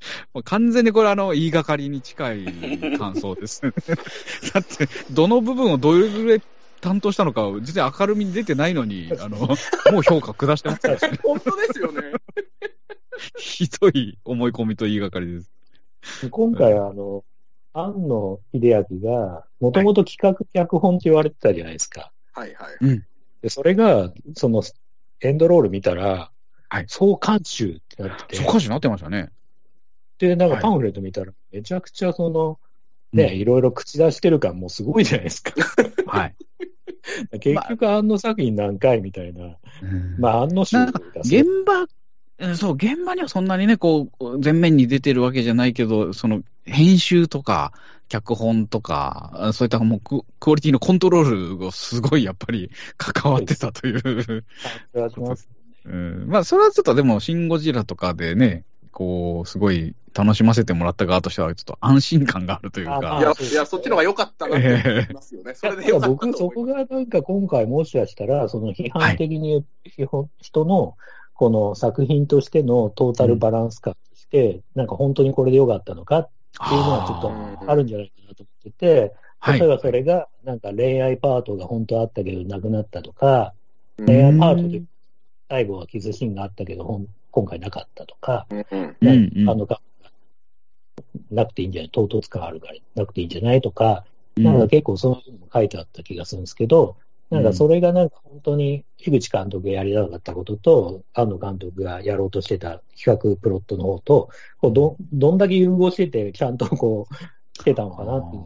[0.34, 3.72] もう完全にこれあの、言いがかりに近い感想ですね。
[4.54, 6.42] だって、どの部分をどれぐらい
[6.82, 11.20] 担当したのか、実は明るみに出てないのに、あの、もう評価下してますからね。
[11.24, 12.02] 本当ですよね。
[13.38, 16.30] ひどい思い込みと言いがかりです。
[16.30, 17.24] 今回あの、
[17.74, 22.12] 庵野秀明が、もともと企画脚本って言われてたじゃないですか。
[22.34, 22.78] はいはい。
[22.82, 23.06] うん。
[23.42, 24.64] で、それが、その、
[25.22, 26.32] エンドロール見たら、
[26.70, 26.86] はい。
[26.88, 28.36] 総監修ってなってて。
[28.38, 29.30] 総監修になってましたね。
[30.20, 32.60] で、なんかパンフレット見たら、めちゃくちゃその、
[33.14, 35.54] ね、いろいろ口出してる感もすごいじゃないですか。
[36.08, 36.36] はい。
[37.40, 39.58] 結局、あの作品何回みたいな。
[40.18, 40.78] まあ、あの集
[41.24, 47.72] 現場、そう、現場にはそんなにね、こう、前面に出てるわけじゃないけど、その、編集とか、
[48.10, 54.46] 脚本とか、そういったもうククオリティのコントロールをすごいやっぱり 関わってたという。
[55.86, 58.64] うん、まあ、それはちょっとでも、シン・ゴジラとかでね、
[58.98, 63.20] こう、すごい楽しませてもらった側としては、ちょっと安心感があるというか。
[63.20, 65.54] いや、いやそっちの方が良かったなと思いますよね。
[65.54, 69.66] それでよかった僕、そこがなんか今回もしかしたら、その批判的に、はい、
[70.42, 70.98] 人の、
[71.36, 76.30] この作品としてのトータルバランス感として、うん、なんか本当にこれで良かったのかっ
[76.68, 79.14] ていうのはちょっとあるんじゃないかなと思ってて、
[79.60, 83.54] 例えばそれが、なんか恋愛パートが本当あったけどなくなったとか、
[84.04, 84.82] 恋愛パートで
[85.50, 87.02] 最後はキスシーンがあったけど、
[87.32, 89.68] 今回なかったとか、うんあの
[91.32, 96.98] なくていいんじゃない、唐突感あるからなくていいんじゃないとか、なんか結構そういうのも書いてあった気がするんですけど、
[97.30, 107.16] なんかそれがなんか本当に樋口監督がやりたかったことと、安野監督がやろうとしてた企画プロットの方と、こうどどんだけ融合してて、ちゃんとこう、
[107.60, 108.44] してたのかなっていう。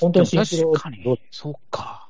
[0.00, 2.03] 本当に確かに、そうか。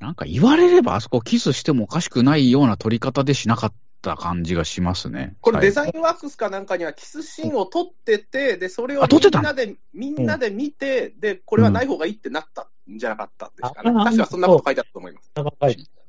[0.00, 5.36] なんか言われればあそこキスしてもおかしくないような撮り方でしなかった感じがしますね。
[5.40, 13.92] これデザインワークスかなんかにはキスシーンを撮ってて、で、それをみんなで、みんなで見て、で、これはない方がいいってなったんじゃなかったですかね。
[13.92, 15.32] 確かそんなこと書いてあったと思います。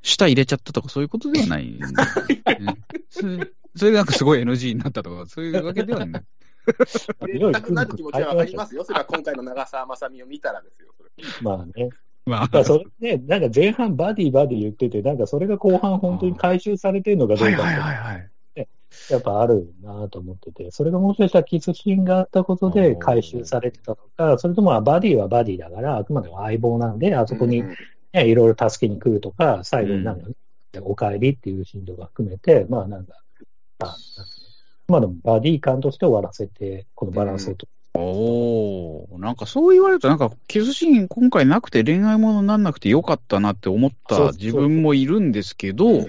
[0.01, 1.79] 舌入れちゃったとかそういうことではない、 ね
[3.09, 3.51] それ。
[3.75, 6.23] それなんかすごい NG になったとか、そういうわけではない。
[7.21, 8.83] 入れたくなる気持ちはわかりますよ。
[8.83, 10.93] それは今回の長澤まさみを見たらですよ。
[11.41, 11.89] まあね。
[12.29, 18.29] まあ、それね、なんか前半バディバディ言ってて、なんかそれが後半本当に回収されてるのかどうかはいはいはい、
[19.09, 27.63] やっぱあるなと思ってて、それがもしかしたらキスシーンがあったことで回収されてたのか、それともバディはバディだから、あくまでも相棒なんで、あそこに、
[28.13, 30.35] ね、いろいろ助けに来るとか、最後になんか、ね、
[30.81, 33.13] お帰りっていうシーンとか含めて、まあなんか、
[33.79, 33.95] あ
[34.87, 46.05] まあでもバディ感として終わらせて、このバランスをとおおなんかそう言われると、なんかキスシーン今回なくて恋愛ものになんなくてよかったなって思った自分もいるんですけど、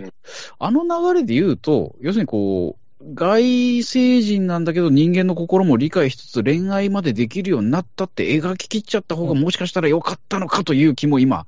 [0.59, 2.81] あの流れで言うと、要するにこう、
[3.15, 11.47] 外星人なんだけど人間の心も理解しつつ恋愛までできるようになったって描き切っちゃった方がもしかしたらよかったのかという気も今、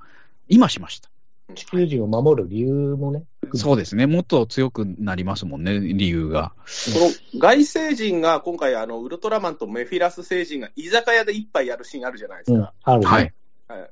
[0.49, 1.12] 今しました。
[1.55, 3.25] 地球人を守る理由もね。
[3.55, 4.07] そうですね。
[4.07, 6.53] もっと強くなりますもんね、理由が。
[6.95, 7.01] こ
[7.35, 12.59] の外星人が今回、あの、ウルトラマンとメフィラス星人が居酒屋で一杯やるシーンあるじゃないですか。
[12.59, 13.35] うん、ある、ね、はい。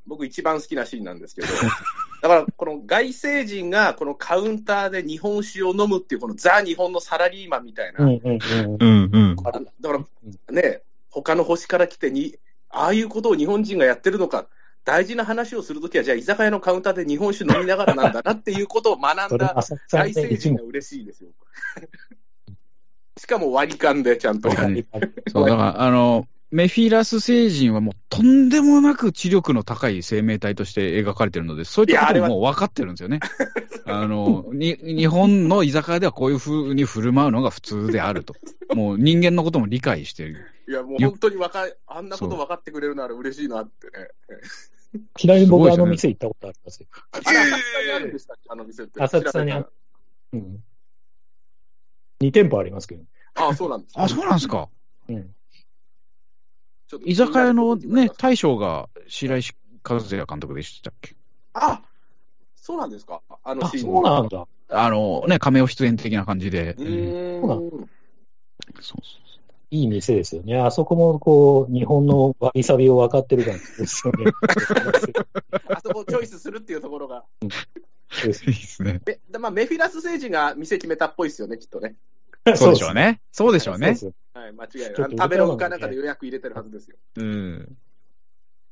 [0.07, 1.49] 僕一番好きなシーンなんですけど、
[2.23, 8.05] だからこの外星人がこのカウンターで日本酒を飲むっていうこのザ・日本のサラリーマンみたいな。
[8.05, 9.37] うんうんうん。
[9.37, 10.01] だから
[10.53, 12.37] ね、他の星から来てに、
[12.68, 14.49] ああいうことを日本人がやってるのか。
[14.85, 19.55] 大事な話をするときは、じゃあ居酒屋のカウンターで日本酒飲みながらなんだなっていうことを学んだ
[19.93, 21.31] 大成人が嬉しいですよ。
[23.19, 24.51] しかも割り勘でちゃんと。
[25.31, 33.21] そう、だから、あの、メフィラス星人はもうとんでもなく知力の高い生命体として描かれてるので、そういったことももう分かってるんですよね。
[33.87, 38.35] あのに、日本の居酒屋ではこういうふうに振る舞うのが普通であると。
[38.75, 40.45] もう人間のことも理解してる。
[40.70, 44.09] いや、もう本当にわかあんなこと分かってくれるなら嬉しいなってね。
[45.18, 46.87] ちなみに僕あの店行ったことありますよ。
[47.11, 49.02] あれ、浅草にあるんでしたっけあの店って。
[49.02, 49.72] 浅草にある。
[50.33, 50.62] うん。
[52.20, 53.02] 2店舗ありますけど。
[53.35, 54.68] ああ、そうなんです、あ、そうなんですか。
[55.09, 55.35] うん。
[57.04, 59.54] 居酒屋のね、大将が白石
[59.88, 61.16] 和也監督でしたっけ
[61.54, 61.83] あ
[62.54, 63.83] そうなんですかあのシーン。
[63.83, 64.46] そうなんだ。
[64.68, 66.74] あのね、亀尾出演的な感じで。
[66.78, 67.40] うん。
[67.40, 67.56] そ
[68.76, 69.30] うそう
[69.70, 70.59] いい店ですよね。
[70.59, 74.33] あそこも、こう、日本のわびさびを分かってる感じですよね。
[75.68, 77.24] あそこをチョイスするっていうところが。
[77.44, 79.00] いいですね。
[79.38, 81.94] まあ、メフィラス星人が店決めたっぽいですよね、きっとね。
[82.56, 83.20] そうでしょうね。
[83.30, 83.96] そうでしょうね。
[84.35, 84.94] はい、間違いない。
[84.96, 86.96] 食べログかなんかで予約入れてるはずですよ。
[87.16, 87.76] うん。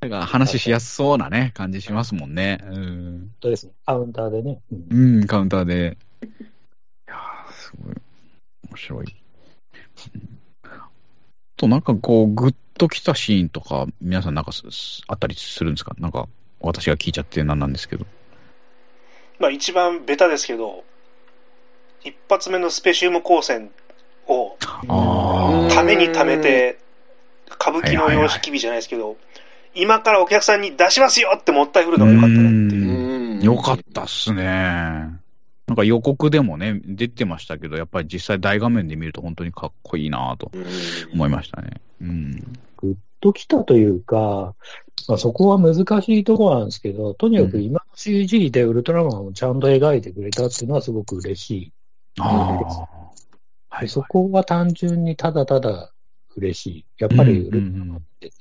[0.01, 2.59] なんか話しやすそうなね、感じしますもんね。
[2.63, 3.31] うん。
[3.41, 3.73] そうですね。
[3.85, 4.61] カウンターでね。
[4.71, 5.97] うん、うん、カウンターで。
[6.23, 6.27] い
[7.07, 7.95] やー、すごい。
[8.69, 9.15] 面白い。
[11.59, 14.51] と、なんかこう、グッときたシーンとか、皆さんなんか
[15.07, 15.93] あったりするんですか？
[15.99, 16.27] なんか、
[16.61, 18.05] 私が聞いちゃってなんなんですけど。
[19.39, 20.85] まあ一番ベタですけど、
[22.05, 23.71] 一発目のスペシウム光線
[24.27, 24.55] を、
[25.69, 26.79] ためにためて、
[27.51, 29.17] 歌舞伎の様式美じゃないですけど、
[29.75, 33.43] 今からお客さんに出しますよってもったい振るのが良かったなっていう。
[33.43, 35.18] よかったっすね。
[35.69, 40.51] なんか予告でもね、出てましたけど、やっぱり実際大画面で見ると本当にかっこいいなと
[41.13, 41.79] 思いましたね。
[42.01, 42.31] うん。
[42.77, 44.55] グッときたというか、
[45.07, 51.73] まあ、そこは難しいところなんですけど、とにかく今の CG でウルトラマンをちゃんと描いてくれたっていうのはすごく嬉しい。
[52.19, 52.57] あ
[53.69, 55.93] はい、そこは単純にただただ
[56.35, 56.85] 嬉しい。
[56.97, 58.35] やっぱりウルトラマンってて、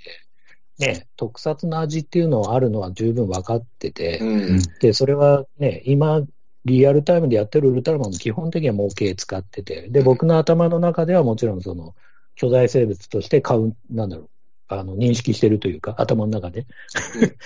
[0.79, 6.23] ね、特撮の味っていうのはあるのは十分分かってて、うん、で、それはね、今、
[6.69, 11.95] リアルタイムでやってるウルトラマンも基本的には模型使ってて、で、僕の頭の中ではもちろんその、
[12.37, 14.29] 巨大生物として買う、なんだろう、
[14.69, 16.67] あの、認識してるというか、頭の中で。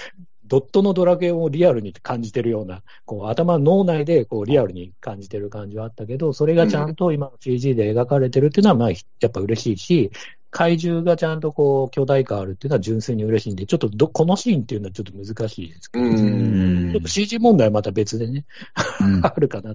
[0.44, 8.96] ドットのドラクエをリアルに感じてるような、こう頭、脳内でこうリアルに感じてる感じはあったけど、それがちゃんと今の CG で描かれてるっていうのは、まあ、や
[9.28, 10.10] っぱ嬉しいし、
[10.52, 18.44] 怪獣がちゃんとこう巨大化あるっていうのは純粋に嬉しいんで、ちょっとどこのシーンっていうのはちょっと難しいですけど、ちょっと CG 問題はまた別でね、
[19.24, 19.74] あるかな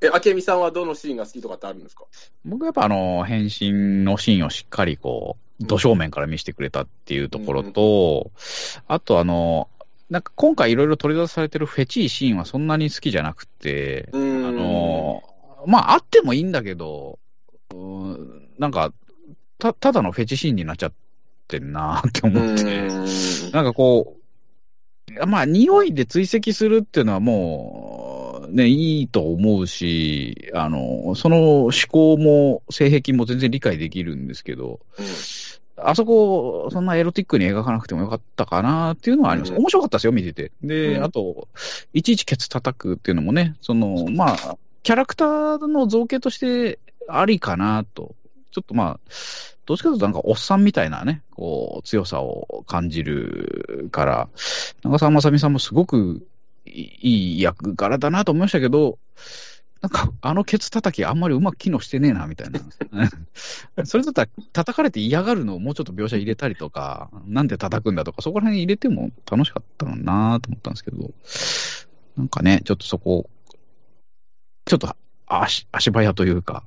[0.00, 2.04] え、明美さんはどのシーンが好きとかってあるんですか？
[2.44, 9.68] 僕やっぱあの、変身のシーンをしっかりこう、土正面から見せてくれたっていうところと、うん、あとあの、
[10.08, 15.22] なんか今回いろいろ取り出されてるフェチいシーンはそんなに好きじゃなくて、あの、
[15.66, 17.18] まああってもいいんだけど、
[17.72, 18.92] うんなんか
[19.64, 20.92] た、ただのフェチシーンになっちゃっ
[21.48, 22.88] てんなって思って、
[23.52, 24.16] なんかこ
[25.18, 35.04] う、まあ、匂いで追跡するっていうのはもう、ね、いいと思うし、あの、その思考も、性癖も全然理解できるんですけど、うん
[35.76, 39.52] あそこ、そんなエロティックに描かなくてもよかったかなっていうのはあります。
[39.52, 40.52] うん、面白かったですよ、見てて。
[40.62, 41.48] で、うん、あと、
[41.92, 48.14] いちいちケツ叩くっていうのもね、その、まあ、キャラクターの造形としてありかなと。
[48.54, 49.00] ちょっとまあ、
[49.66, 54.28] どっちかというとなんかおっさんみたいなね、こう、強さを感じるから、
[54.84, 56.24] 長澤まさみさんもすごく
[56.66, 59.00] いい役柄だなと思いましたけど、
[59.80, 62.60] なんか、あのケツ叩きあんまりうまく機能してねえな、みたいな。
[63.84, 71.10] それだったら、叩かれて嫌がるのをもうちょっと描写入れたりとか、なんで叩くんだとか、そこら辺入れても楽しかったのなと思ったんですけど、
[72.16, 73.28] なんかね、ちょっとそこ、
[74.64, 76.64] ちょっと足足早というか、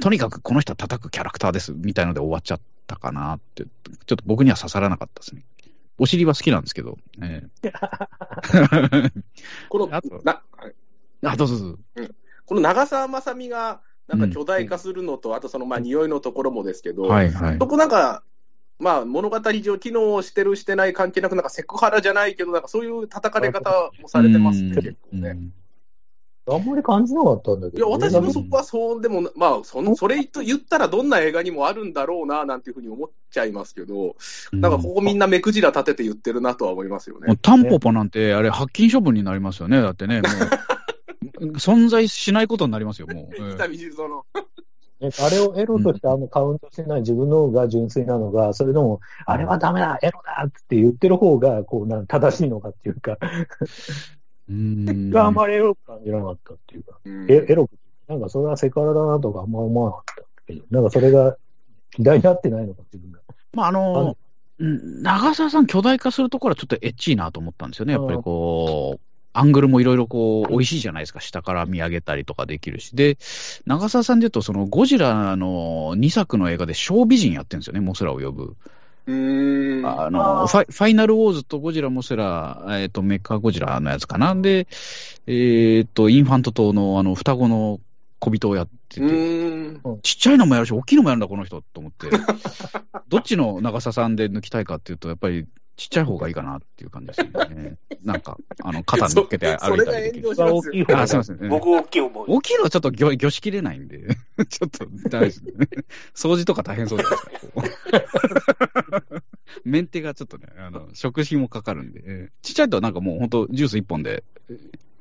[0.00, 5.44] とにかくこの人は叩くキャラクターです、みたいので終わっちゃったかなって、ちょっと僕には刺さらなかったですね。
[5.98, 9.12] お尻は好きなんですけど、えー、
[9.68, 10.42] この、あと、な、
[11.22, 11.78] あ、どうぞどうぞ。
[11.96, 12.14] うん。
[12.46, 18.22] この長澤まさみが、なんか巨大化するのと、うん、あとそのまあ匂いのところもですけど、はいはい、そこなんか、
[18.78, 25.38] まあ物語上機能してるしてない関係なく、なんかセクハラじゃないけど、なんかそういう叩かれ方もされてますね、結構ね。
[26.46, 34.16] あんまり感じなかったんだけど、いや、私もそこはそう、でも、まあ、その、それと言ったらどんな映画にもあるんだろうな、なんていうふうに思っちゃいますけど、
[34.52, 37.36] なんかここみんな目くじら立てて言ってるなとは思いますよね。
[37.40, 40.32] タンポポなんて、あれ、発禁処分になりますよね、だってね、もう。
[41.56, 43.54] 存在しないことになりますよ、もう。
[43.56, 44.24] 北見静の。
[45.00, 53.46] あれをエロとしてあんまカウントしてない自分の方が純粋なのが、それでも、あれはダメだ、エロだって言ってる方が、こう、なん正しいのかっていうかうん。
[54.48, 57.72] があんまりエロく感じなかったっていうか、えエロく、
[58.08, 61.36] なんかそれはセクハラだなとかあんま思わなかったけど、なんかそれが
[61.98, 63.20] 嫌いになってないのか、自分が。
[63.52, 64.16] まあ、あの
[64.58, 69.00] 長澤さん巨大化するところはちょっとエッチいなと思ったんですよね、やっぱりこう、
[69.32, 71.20] アングルもいろいろこう、美味しいじゃないですか。
[71.20, 72.94] 下から見上げたりとかできるし。
[72.94, 73.18] で、
[73.66, 78.56] 長澤さんで言うと、そのゴジラの2作の映画で小美人やってるんですよね、モスラを呼ぶ。
[79.06, 84.34] うんあのファ、ファイナルウォーズとゴジラ、モスラ、えっ、ー、と、メカゴジラのやつかな。
[84.34, 84.66] で、
[85.26, 87.80] えっ、ー、と、インファント島のあの、双子の
[88.18, 89.06] 小人をやってて、
[90.02, 92.08] ちっちゃいのもやるし、大きいのもやるんだ、この人と思って。
[93.08, 97.76] どっちの長澤さんで抜きたいかっていうと、やっぱりちっちゃい方がいいかなっていう感じですね。
[98.04, 100.30] なんか、あの、肩乗っけて歩いたりできる。
[100.30, 101.48] 大きい方あ、すみません、ね。
[101.48, 102.24] 僕大きい思う。
[102.28, 104.16] 大きいのはちょっと魚魚しきれないんで。
[104.48, 105.52] ちょっと大丈夫ですね。
[106.14, 109.02] 掃除とか大変そうじゃないですか。
[109.64, 114.22] メンテがちょっとね、あの、食費もかかるんで、えー、ちっちゃいとなんかもう本当ジュース1本で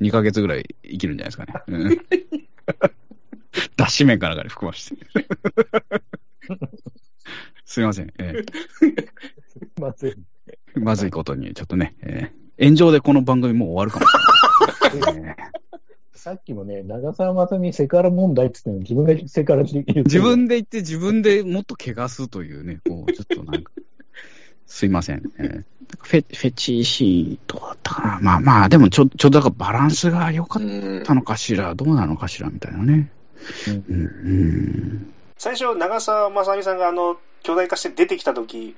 [0.02, 1.54] 2ヶ月ぐらい生きるんじゃないですかね。
[1.68, 1.98] うん、
[3.76, 5.06] 脱脂麺かなんかに含まして。
[7.66, 8.14] すいません。
[8.18, 8.46] えー、
[9.82, 10.16] まずい。
[10.76, 15.36] まずいことに、ちょっとね、えー、炎上でこの番組もう終わるかもしれない。
[16.24, 23.72] さっきもね、長澤まさみセクハラ問題って言って自分がセクハラって言って自分で言って自分でもっと怪我すというね、こう、ちょっとなんか、
[24.66, 25.22] すいません。
[25.38, 25.64] えー、
[26.00, 28.20] フェフェチシーンとだったかな。
[28.22, 33.12] まあまあ、でもちょ、ちょうどだからバランスが良かったのかしら、どうなのかしらみたいなね。
[33.68, 38.78] うん、うん、最初、長澤まさみさんがあの、巨大化して出てきたとき、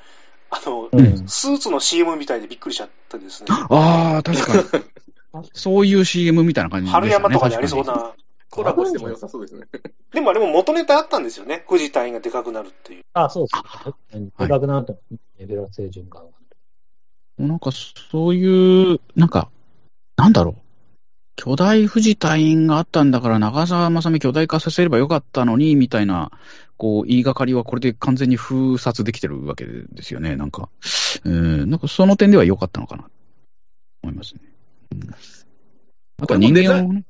[0.50, 3.48] あの、うん、スーツの CM みたいでびっくりしちゃったですね。
[3.50, 4.84] ああ、確かに。
[5.54, 8.14] そういう CM みたいな感じで、ね、春山とかにありそうな。
[8.50, 9.68] コラボしても良さそうですね。
[10.14, 11.66] でもあれも元ネタあったんですよね。
[11.68, 13.04] 藤隊員がでかくなるっていう。
[13.14, 13.50] あ、そうで
[14.12, 14.32] すね。
[14.40, 14.98] でかくなると、
[15.40, 16.24] エベラ星循環
[17.38, 17.72] なんか、
[18.12, 19.50] そういう、なんか、
[20.16, 20.62] なんだろう。
[21.36, 26.32] 巨大富士隊員があったんだから、長澤まさみ巨大化させればよかったのに、みたいな、
[26.78, 30.36] こう、言いがかりはこれで完全に封殺できてるわけですよね。
[30.36, 30.70] なんか、
[31.24, 33.06] うん、なんかその点では良かったのかな、
[34.04, 34.42] 思いますね。
[34.92, 35.10] うん、
[36.22, 37.04] あとは人間をね。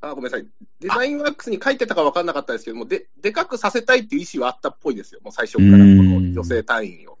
[0.00, 0.46] あ、ごめんなさい。
[0.80, 5.20] デザインワークスに書いてたか分かんなかったですけども、で、でかくさせたいっていう意思はあったっぽいですよ。
[5.22, 7.18] もう最初から、この女性隊員を。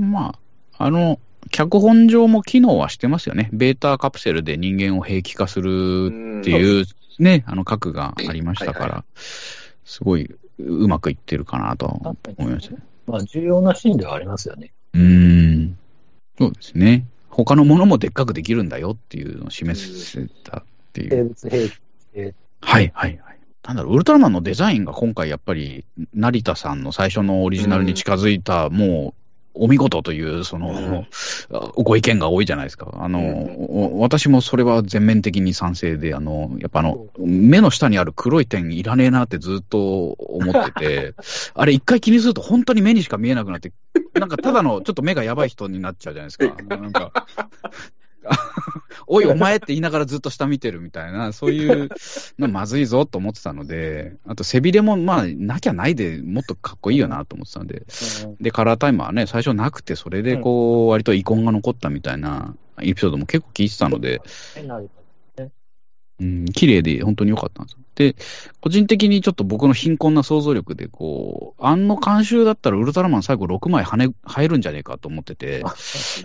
[0.00, 0.38] ま
[0.78, 1.18] あ、あの、
[1.50, 3.50] 脚本上も機能はしてますよね。
[3.52, 6.86] ベータカプセルで人間を兵器化するっていう
[7.18, 9.04] ね、あの核がありましたから、はいはい、
[9.84, 12.70] すごいうまくいってるかなと思います。
[13.06, 14.72] まあ、重要なシーンではありますよね。
[14.94, 15.78] うん。
[16.38, 17.06] そうですね。
[17.28, 20.62] 他のものもでっかくできるんだよっていうのを示せたっ
[20.92, 21.10] ていう。
[21.10, 22.34] 生物兵器。
[22.60, 23.38] はいはいはい。
[23.66, 29.23] なんだろう、ウルトラマンのデザインが今回やっぱり、成田さんの最初のオリジナルに近づいた、もう、
[29.54, 31.06] お見事という、その、
[31.50, 32.90] うん、ご意見が多いじゃないですか。
[32.94, 41.14] あの、うん、私もそれは全面的に賛成で、あの、やっぱあの、目の下にある黒い点いらねえなってずっと思ってて、
[41.54, 43.72] あれ一回気にすると本当に目にしか見えなくなって、
[44.14, 46.56] なんかただのちょっと目がやばい人になっちゃうじゃないですか。
[46.76, 47.26] なんか
[49.06, 51.88] おい、お前って言いながらずっと下見てるみたいな、そういう
[52.38, 57.82] のまずいぞと思ってたので、あと背びれもまあ、なきゃないでもっとかっこいいよなと思ってたんで、
[58.40, 64.22] で、カラータイマーね、最初なくて、それでこう、割と遺恨が残ったみたいなエピソードも結構聞いてたので、
[66.20, 67.78] うん、綺麗で本当に良かったんですよ。
[67.96, 68.16] で、
[68.60, 75.64] 個人的にちょっと僕の貧困な想像力で、こう、あの監修だったらウルトラマン最後6枚跳ね、入るんじゃねえかと思ってて、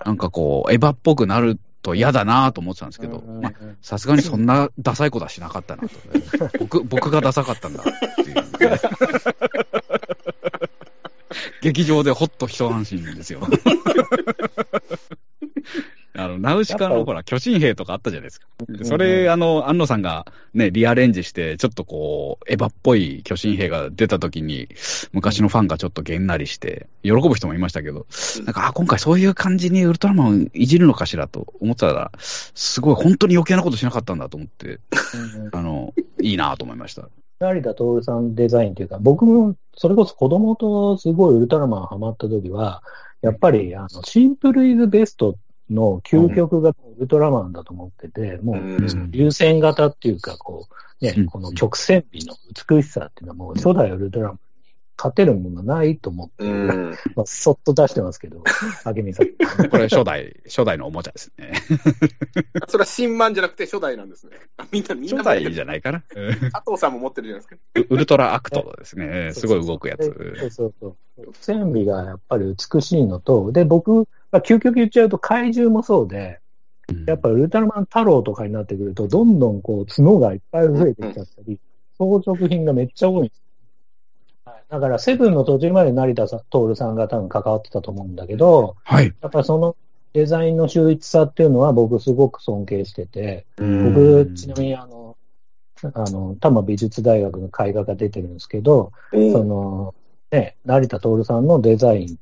[0.05, 3.23] なんかこう、エヴァっぽくなると嫌だなと思ってたんですけど、
[3.81, 5.95] さすがにそんなダサいことはしなかったなと。
[6.59, 8.43] 僕、僕がダサかったんだっていう、ね。
[11.61, 13.41] 劇場でほっと一安心ですよ。
[16.19, 18.47] あの、ナウシカのほら、巨神兵とかあったじゃないですか。
[18.83, 24.67] それ、あの、安野さんがね、リアレンジして、ちょっとこう、エヴァっぽい巨神兵が出た時に、
[25.13, 28.05] 昔のファンがちょっとげんなりして、喜ぶ人もいましたけど、
[28.45, 34.79] なんか、あ、今回そういう感じにウルトラマンいじるのかしらと思ってたら、すごい本当に余計なことしなかったんだと思って、
[35.53, 37.09] あの、いいなと思いました。
[37.39, 42.83] 成田徹さんデザインというか、僕もそれこそ子供とすごいウルトラマンハマった時は、
[43.21, 45.37] やっぱり、あの、シンプルイズベスト
[45.69, 50.67] の究極がウルトラマンだと思ってて、もう、流線型っていうか、こ
[51.01, 52.35] う、ね、この曲線美の
[52.69, 54.39] 美しさっていうのはもう初代ウルトラマン
[54.99, 56.43] 勝てるものないと思って、
[57.15, 58.43] まあ、そっと出してますけど、
[58.85, 59.69] 明美さん。
[59.69, 61.53] これ初代、初代のおもちゃですね。
[62.67, 64.37] それは新版じゃなくて初代なんですね。
[64.73, 65.17] みんな、みんな。
[65.19, 66.03] 初代じゃないかな。
[66.51, 67.87] 加藤さんも持ってるじゃないですか。
[67.89, 69.31] ウルトラアクトですね。
[69.33, 70.03] すごい動くやつ。
[70.37, 71.33] そうそうそう。
[71.39, 76.39] 線美がやっぱり美しいのと、で、僕、まあ、究極言っちゃうと怪獣もそうで、
[77.05, 81.59] やっぱウルトラマン太郎とかになってくると、どんどんこう角がいっぱい増えてきちゃったり、
[81.97, 83.41] 装飾品がめっちゃ多いんです
[84.69, 89.13] だから、セブンの途中まで成田徹さんが多分関わってたと思うんだけど、はい。
[89.21, 89.75] やっぱその
[90.13, 95.17] デザインの秀逸さっていうのは僕すごく尊敬してて、僕、ちなみにあの、
[95.81, 99.95] あの、多摩美術大学の絵画が出てるんですけど、その、
[100.31, 102.19] ね、成田徹さんのデザイン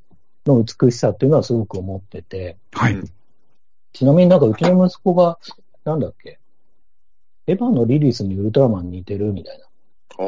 [0.48, 2.98] の美しさっていうのはすごく思ってて、はい。
[3.94, 5.40] ちなみになんかうちの息子が、
[5.84, 6.40] なんだっけ、
[7.48, 9.66] エヴァのリリースにウルトラマンに似てるみたいな。
[10.20, 10.24] あ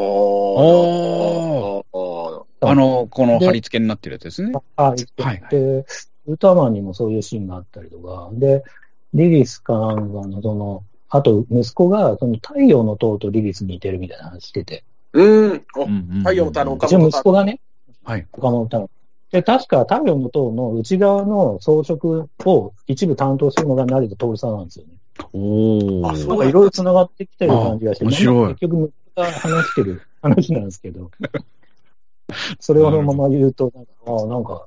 [2.61, 2.69] あ。
[2.71, 4.53] あの、この貼り付けになってるやつですね。
[4.75, 5.21] はい。
[5.21, 5.85] はい、で、
[6.27, 8.63] ウルトラマンにもそういうシーンがあったりとか、で、
[9.13, 14.83] リリスかなんかの、その、あと息子が、その太陽の塔とリリスに似てるみたいな話してて。
[15.13, 15.65] うん。
[16.19, 17.59] 太陽の塔の岡本息子がね、
[18.03, 18.27] はい。
[18.33, 18.89] 岡本太郎。
[19.31, 24.93] で、確か太陽の塔の内側の装飾を一部担当するのが成田徹さんなんですよね。
[25.33, 26.01] おお。
[26.01, 28.55] なんかいろいろ繋がってきてる感じがして、面白い。
[28.55, 31.11] 結局、が話してる話なんですけど、
[32.59, 34.65] それをそのまま言うと、なんか、ああ、なんか、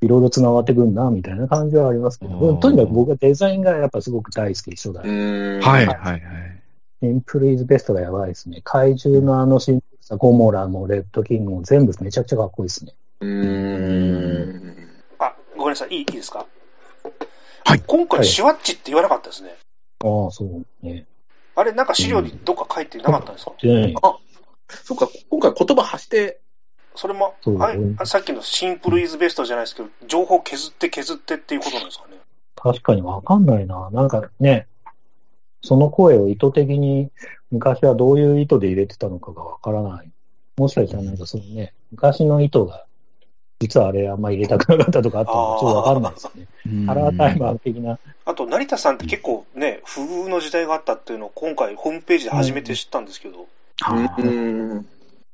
[0.00, 5.04] いろいろ繋がってくんな、みたいな感じはありますけど、とにかく僕はデザインがやっぱすごく大好き、初代。
[5.60, 6.22] はい、はい、はい。
[7.00, 8.60] シンプルイズベストがやばいですね。
[8.64, 12.94] 怪獣のあのシンプルさ、ゴモラもレッドキングも全部めちゃくちゃかっこいいですね。
[13.24, 14.88] うん。
[15.18, 16.46] あ、ごめんなさい、いいいいですか？
[17.64, 17.82] はい。
[17.86, 19.56] 今回、シュワッチって言わなかったですね。
[20.04, 21.06] ああ、そうね。
[21.54, 24.18] あれ、なんか資料にどっか書いてなかったんですか、うん、あ、
[24.68, 26.40] そっか、今回言葉発して、
[26.96, 27.34] それも、
[27.98, 32.18] あさっきのシンプルイズベストじゃないですけど、情報削って削ってっていうことなんですかね？
[32.56, 33.90] 確かにわかんないな。
[33.90, 34.68] なんかね、
[35.62, 37.10] その声を意図的に
[37.50, 40.10] 昔はどういう意図で入れてたのかがわからない。
[40.56, 42.86] もしかしたらなんかそのね、昔の意図が、
[43.64, 46.86] 実はあれあんま入れたくなかったとかあったのかちょっとわかんないですね。
[46.86, 47.98] カラータイマー的な。
[48.26, 53.46] あと、成田さんって結構ね、不遇の時代があったっていうのを今回ホームページで初めて知ったんですけど。
[54.18, 54.86] うん。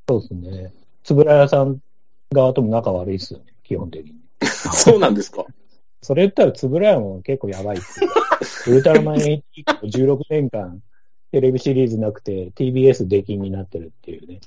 [0.07, 0.71] そうですね。
[1.03, 1.79] つぶら屋さん
[2.31, 4.15] 側とも仲悪いですよね、基本的に。
[4.73, 5.45] そうなんですか？
[6.01, 8.07] それ言ったら、つぶら屋も結構やばいってい
[8.71, 8.75] う。
[8.75, 9.43] ウルトラマン8
[9.83, 10.81] 16年間、
[11.33, 14.39] テレビシリーズなくて、TBS 出禁になってるっていうね。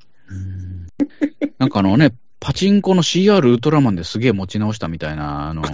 [1.58, 2.14] なんかあのね、
[2.44, 5.62] パチンコの CR ウルトラマンですげえ持ち直したみたいな、あの、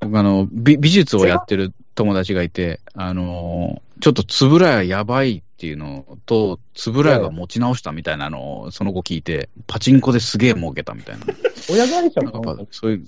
[0.00, 11.26] 僕あの美、美術をやってる友達がいて、あの、ちょっとつぶらややばいっていうのと、つぶらやが持ち直したみたいなのをその後聞いて、パチンコですげえ儲けたみたいな。
[11.70, 12.54] 親会社もな？
[12.54, 13.04] んかそういう。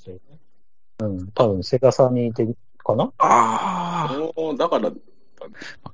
[1.00, 3.10] うん、多分セガサミー的かな？
[3.18, 4.92] ああ、だから、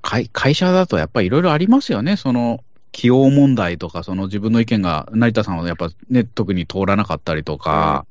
[0.02, 2.60] 会会社だとやっぱりいろいろありますよね、その
[2.92, 8.06] 起用問題とか、その自分の意見が、成田さんはやっぱね、特に通らなかったりとか、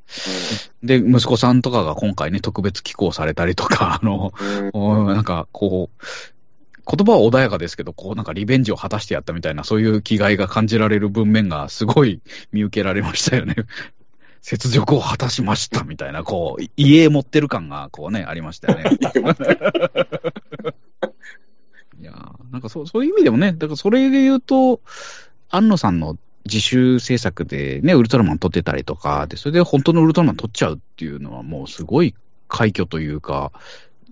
[0.81, 4.33] うん、で、息子さんとかが今回ね、特別寄稿されたりとか、あの、
[4.73, 6.05] うん、なんかこう、
[6.85, 12.21] 言葉は穏やかですけど、こうなんかリベンジを果たしてやったみたいな、そういう気概が感じられる文面がすごい
[12.51, 13.55] 見受けられましたよね。
[14.49, 18.97] 雪辱を果たしましたみたいな、こう、家 持ってる感がこうね、ありましたよね。
[22.01, 22.13] いや
[22.51, 24.81] なんかそうそういう意味でもね、だからそれで言うと、
[25.49, 32.15] 安野さんの自主制作でね、ウルトラマン撮ってたりとか、で、それで本当のウルトラマン撮っちゃうっていうのはもうすごい
[32.47, 33.51] 快挙というか、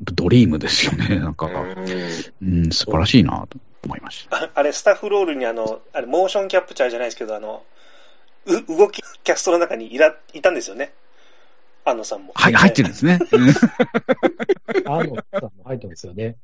[0.01, 1.47] ドリームですよね、なんか、
[2.41, 4.51] うん、素晴らしいなと思いました。
[4.53, 7.63] あれ、スタッフロールにあの、あれ、モーションキャプチャーじゃないですけど、あの、
[8.45, 10.93] う動き、キャストの中にいらいたんですよね。
[11.85, 12.33] 安野さんも。
[12.35, 13.19] はい、入ってるんですね。
[14.85, 16.37] 安野さんも入ってますよね。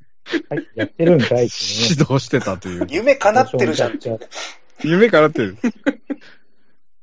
[0.50, 1.48] はい、やってるんかいって、ね、
[1.90, 2.88] 指導してたという。
[2.90, 4.00] 夢叶ってるじゃん。
[4.84, 5.58] 夢叶ってる。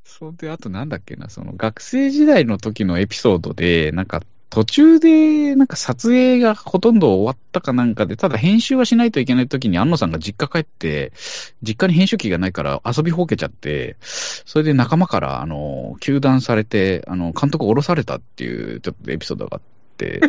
[0.05, 11.15] それで、あとなんだっけな、その学生時代の時のエピソードで、なんか途中で、なんか撮影がほとんど終わったかなんかで、ただ編集はしないといけない時に安野さんが実家帰って、
[11.63, 19.63] 実家に編集機がないから遊びほうけちゃって、それで仲間から、あの、休団されて、あの、監督降ろされたっていう、ちょっとエピソードがあっ
[19.97, 20.21] て、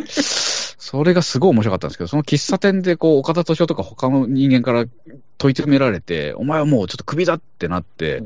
[0.84, 4.84] それがすごい面白かったんですけど、その喫茶店で、こう、岡田敏夫とか他の人間から
[5.38, 8.22] 問い詰められて、お前はもうちょっとクビだってなって、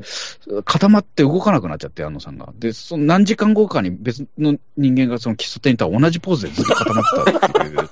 [0.65, 2.51] 固まって動かなくなっちゃって、安野さんが。
[2.59, 7.89] で、その何時間後かに別の人間がその喫茶店にいたら同じポーズでずっと固まってたっていう、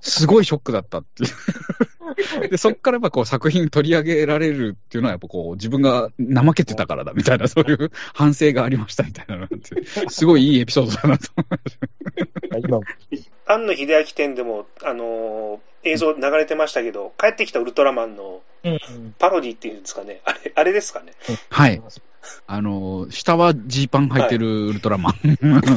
[0.00, 2.48] すごいショックだったっていう。
[2.48, 13.35] で、そっからやっぱこう作品取り上げられるっていうのはやっぱこう自分が怠けてたからだみたいなそういう反省がありましたみたいなのって、すごいいいエピソードだなと思いました。
[13.46, 18.42] 庵野秀明店でも、あのー、映像流れてましたけど、帰ってきたウルトラマンの
[19.18, 21.12] パロディっていうんですかね、あれ、あれですかね。
[21.50, 21.80] はい。
[22.48, 25.12] あの、下はジーパン履いてるウルトラマン。
[25.12, 25.68] は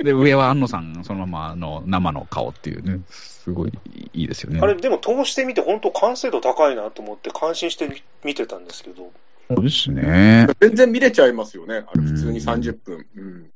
[0.00, 3.72] い、で、上は安野さん、そのままあの生の顔っていうね、すごい
[4.12, 4.60] いいですよね。
[4.60, 9.12] あれ、でも通してみて、本当完成度高いなと思って、感心して見てたんですけど。
[9.48, 10.48] そうですね。
[10.60, 13.06] 全然見れちゃいますよね、あれ、普通に30分。
[13.16, 13.51] うん、そう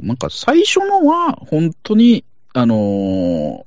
[0.00, 3.64] なんか最初のは、本当に、あのー、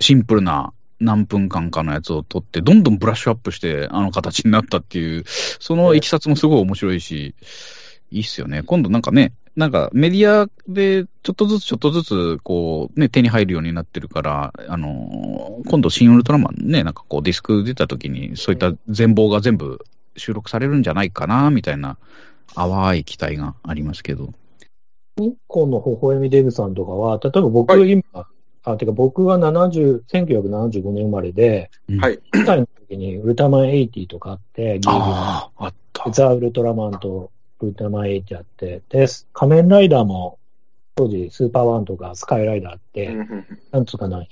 [0.00, 7.34] シンプルな何分間かのやつを撮って、どんどんブラッシュアップして、あの形になったっていう、そのいきさつもすごい面白いし、
[8.10, 8.62] いいっすよね。
[8.62, 19.84] 今度なんかね、なんかメディアでちょっとずつちょっとずつ、こう、ね、手に入るようになってるから、あの今度、新ウルトラマンね、なんかこう、ディスク出た時に、そういった全貌が全部
[20.16, 21.98] 収録されるんじゃないかな、みたいな、
[22.54, 24.32] 淡い期待がありますけど。
[25.18, 28.02] 日光の微笑みデブさんとかは、例えば僕、今、
[28.64, 32.20] あ、てか僕は70、1975年生まれで、はい。
[32.34, 36.10] 1歳の時にウルトラマン80とかあって、ああ、あった。
[36.10, 40.38] ザ・ウルトラマンとウルトラマン80あって、で、仮面ライダーも
[40.94, 43.16] 当時スーパーワンとかスカイライダーって、
[43.72, 44.24] なんつうかな、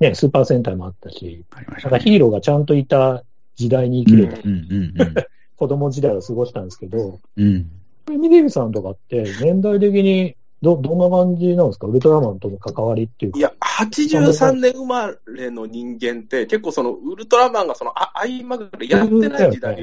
[0.00, 1.44] ね、スーパー戦隊もあったし、
[1.82, 3.24] なんかヒーローがちゃんといた
[3.56, 5.28] 時代に生きれた。
[5.56, 7.70] 子供時代を過ごしたんですけど、うん。
[8.10, 11.86] ミデビさんとかって、年代的にど、どんな感じなんですか？
[11.86, 13.38] ウルトラマンとの関わりっていうか。
[13.38, 19.76] いや、83年生まれの人間って、結構その、ウルトラマンがその、あ、合間ぐらいやってない時代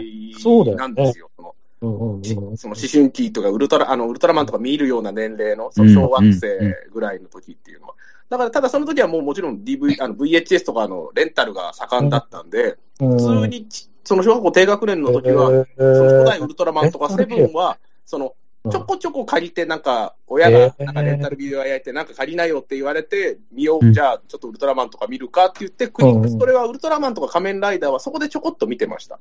[0.76, 1.30] なんですよ。
[1.36, 1.86] そのそ
[2.68, 7.94] の思春期とかウルトラ、あの、ウルトラマンとか見るような年齢の、その小学生ぐらいの時っていうのは。
[8.30, 13.68] だから、ただその時はもうもちろん DV、あの VHS とかのレンタルが盛んだったんで、普通に
[14.04, 15.48] その小学校低学年の時は、
[15.78, 18.36] その初代ウルトラマンとかセブンは、その、
[18.70, 29.20] ちょこちょこ借りて、なんか、親が、なんかレンタルビデオ屋焼いて、なんか借りなよって言われて、見よう、じゃあ、ちょっとウルトラマンとか見るかって言って、クリック、それはウルトラマンとか仮面ライダーはそこでちょこっと見てました。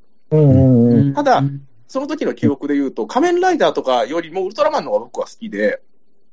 [1.14, 1.42] ただ、
[1.88, 5.80] その時の記憶で言うと、仮面ライダーとかよりもウルトラマンの方が僕は好きで、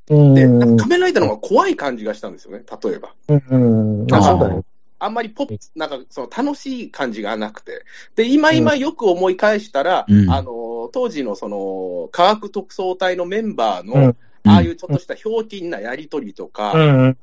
[0.07, 3.13] で、仮面ライダーの方が怖い感じがしたんですよね、例えば。
[3.29, 4.63] うんなんか
[4.99, 7.85] あんまりポッなんかその楽しい感じがなくて。
[8.15, 16.77] で、今今よく思い返したら、うん、あの、当時のその、科学特捜隊のメンバーの、ああいうちょっとしたひょうきんなやりとりとか、う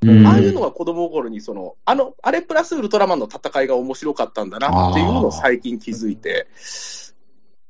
[0.06, 6.48] ん、ああいうのが子供心にその、あの、あれプラスウルトラマンの戦いが面白かったんだなっていうのを最近気づいて、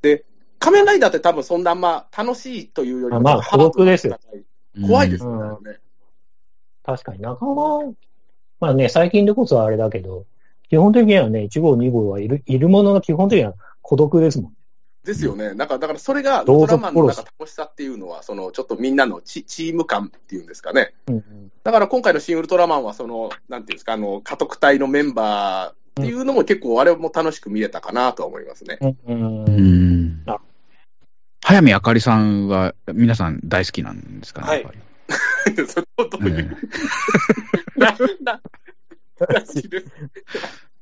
[0.02, 0.24] で、
[0.58, 4.18] 仮面ライダーって多分そんなあんま楽しいというよりも、まあ、孤独ですよ。
[4.86, 5.76] 怖いですよね、うん。
[6.82, 7.20] 確かに。
[7.20, 7.92] 仲間、
[8.60, 10.26] まあね、最近でこそあれだけど、
[10.68, 14.52] 基本的にはね、1号、2号はいる、いるものが基本的には孤独ですもん。
[15.04, 15.52] ですよね。
[15.54, 20.94] なんか、だからそれが、ウルトラマンのなんか楽しさっていうのは、その、ちょっとみんなのチチーム感っていうんですかね。
[21.06, 28.78] うんうん、だから今回の新ウルトラマンは、その、なんていうんですか、あの、家督隊のメンバーっていうのも結構、あれも楽しく見れたかなと思いますね。
[28.80, 29.44] うん。
[29.44, 30.24] うん
[31.46, 34.64] 早見あかりさんは皆さん大好きなんですかね、はい、
[35.68, 36.56] そどういう、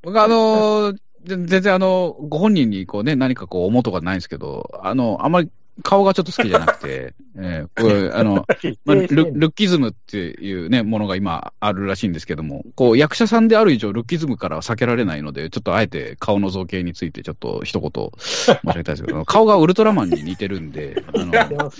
[0.03, 5.51] 僕あのー、全然あの、ご本人にこうね、何かこう思うとかないんですけど、あの、あんまり
[5.83, 8.45] 顔がちょっと好きじゃなくて、 えー、これ、あの、
[8.85, 21.71] まあ、ルルッキズムっていうね、ものが今あるらしいんですけども、こう、役者さんである以上、ルッキズムからは避けられないので、ちょっとあえて顔の造形についてちょっと一言申し上げたいですけど、 顔がウルトラマンに似てるんで、あの、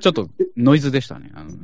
[0.00, 1.30] ちょっとノイズでしたね。
[1.34, 1.56] あのね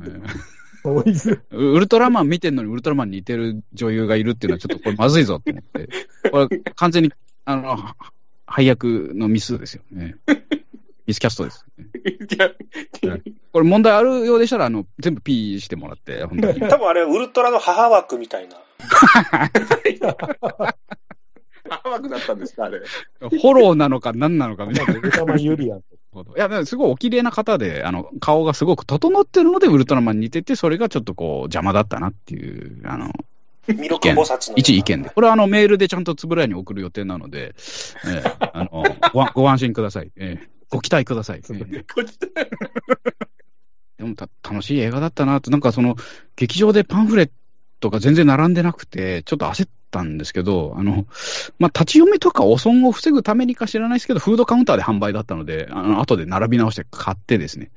[0.83, 5.89] ウルトラマン見てんのにウルトラマンに似てる女優がいるっていうのはちょっとこれまずいぞと思って、
[6.31, 7.11] これ完全に、
[7.45, 7.77] あの、
[8.45, 10.15] 配役のミスですよね。
[11.05, 11.65] ミスキャストです。
[13.51, 16.59] これ問題あるようでしたら、あの、全部 P してもらって、本当に。
[16.59, 18.57] 多分あれ、ウルトラの母枠みたいな。
[21.69, 22.79] 母枠だったんですか、あれ。
[23.19, 24.93] フォローなのか何なのかみたいな。
[24.93, 25.83] ウルトラマンユリアン。
[26.23, 33.11] いや、すごいお綺麗な方で、あの、顔がすごく整ってるので、ウルトラマンに似てて、それがちょっとこう、邪魔だったなっていう、あの、
[33.67, 34.57] 弥勒菩薩の。
[34.57, 35.09] 一意見で。
[35.09, 37.55] これはあの、メールでちゃんとつぶらやに送る予定なので、
[38.05, 40.11] えー、あの ご、ご安心ください。
[40.15, 41.41] えーご期待ください。
[41.41, 42.17] ご期待。
[43.97, 45.95] でも楽しい映画だったなと、なんかその、
[46.35, 47.29] 劇場でパンフレッ
[47.79, 51.05] トが全然並んでなくて、ちょっと焦ったんですけど、あの、
[51.57, 57.71] まあ、立ち読みとか汚損を防ぐためにか知らないですけど、フードカウンターで販売だったので、あの、後で並び直して買ってですね、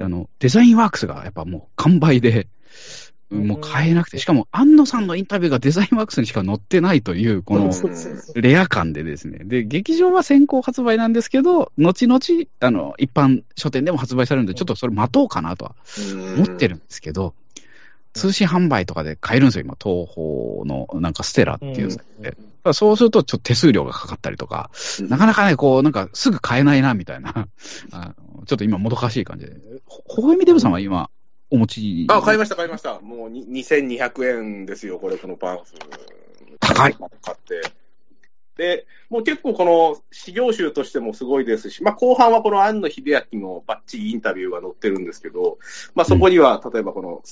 [0.00, 2.48] あの、デザインワークスがやっぱもう完売で、
[3.30, 7.72] もう買えなくて、しかも、安野さんのインタビューがデザインワークスにしか載ってないという、この
[8.36, 9.40] レア感でですね。
[9.44, 12.20] で、劇場は先行発売なんですけど、後々、
[12.60, 15.74] あの、一般書店でも発売されるんで、ちょっとそれ待とうかなとは
[16.36, 17.34] 思ってるんですけど、
[18.14, 22.36] 通信販売とかで買えるんですよ、今、東宝のなんかステラっていうので。
[22.72, 24.70] そうすると、ちょっと手数料がかかったりとか、
[25.02, 27.48] なかなかね、こう、なんかすぐ買えないな、みたいな、
[27.92, 29.52] あのちょっと今もどかしい感じで。
[29.84, 31.10] ほほえみデブさんは今、
[31.50, 32.06] お持ち？
[32.08, 33.00] あ、買いました、買いました。
[33.00, 35.64] もう2200円ですよ、これ、このパンフ。
[36.60, 36.94] 高い。
[36.94, 37.62] 買って。
[38.56, 45.58] で、もう結構この資料集としてもすごいですし、まあ後半はこの庵野秀明のバッチリインタビューが載ってるんですけど、
[45.94, 47.22] まあそこには、例えばこの、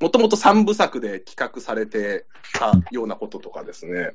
[0.00, 4.12] もともと3部作で企画されてたようなこととかですね。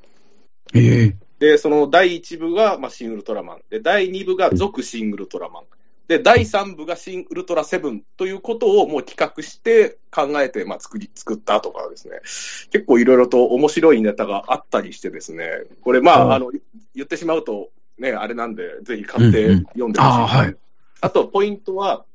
[0.73, 3.61] えー、で、その第1部が、まあ、シン・ウルトラマン。
[3.69, 5.63] で、第2部が続シン・ウルトラマン。
[6.07, 12.19] で、第3部が新ウルトラセブンということをもう企画して考えて、まあ、作り、作ったとかですね。
[12.71, 15.49] 結構いろいろと面白いネタがあったりしてですね。
[15.81, 16.51] これ、まあ、あの、
[16.93, 20.55] 言ってしまうと、ね、あれなんで、ぜひ買って読んでほしい、うんうん、あはい。
[21.01, 22.05] あと、ポイントは、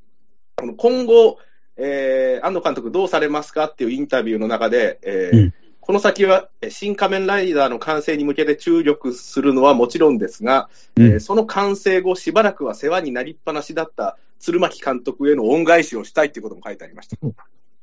[0.76, 1.38] 今後、
[1.78, 5.54] えー、安野監督どうされますかっていうインタビューの中で、えー、うん
[5.88, 17.16] この先は新仮面ライダーの完成に向けて注力するのはもちろんですが、うん、えー、その完成後、しばらくは世話になりっぱなしだった鶴巻監督への恩返しをしたいっていうことも書いてありました。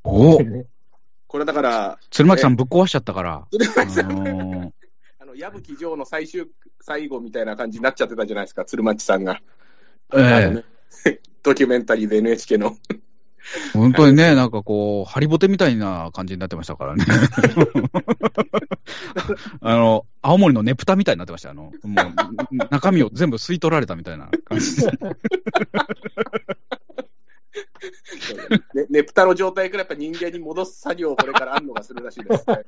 [0.04, 0.38] お
[1.26, 3.44] これだから、鶴巻さんぶっ壊しちゃったから。
[3.50, 4.72] 鶴巻さん、
[5.18, 6.46] あの矢吹城の最終、
[6.80, 9.40] 最後みたいな感じになっちゃってたじゃないですか、鶴巻さんが。
[10.14, 10.64] ええーね、
[11.42, 12.76] ドキュメンタリーで NHK の。
[13.72, 17.04] 本当にね、なんかこう、ハリボテみたいな感じになってましたからね。
[19.60, 21.50] あの、青森のネプタみたいになってました。
[21.50, 21.74] あの、もう、
[22.70, 24.90] 中身を全部吸い取られたみたいな感じで。
[28.74, 32.64] ね、ネプタの状態からやっぱ人間に戻す作業をこれからあるのがするらしいですね。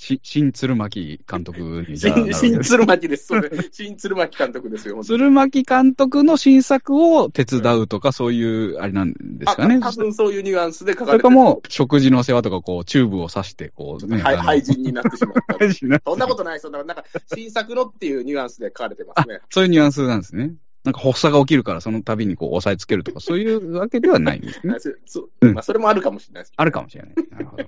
[0.00, 3.26] 新鶴巻監督に新鶴巻です。
[3.26, 5.04] それ、 新鶴巻監督ですよ。
[5.04, 9.78] 鶴巻監督の新作を手伝うとか、そういう、あれなんですかね。
[9.78, 14.22] 多分そういうニュアンスで書かれてそれかも、食事の世話とか、こう、チューブを刺して、こう、ね。
[14.22, 16.10] はい、廃 人になってしまった。
[16.10, 19.40] そんなことない、そんな、なんか、新作のっていうニュアンスで書かれてますね。
[19.50, 20.54] そういうニュアンスなんですね。
[20.84, 24.74] なんか発作が起きるから、その度にこう押さえつけるとか、そういうわけではないんですね。
[25.04, 27.14] そうん、まあ、それもあるかもしれないです、あるかもしれない。
[27.30, 27.62] なるほど。
[27.62, 27.66] い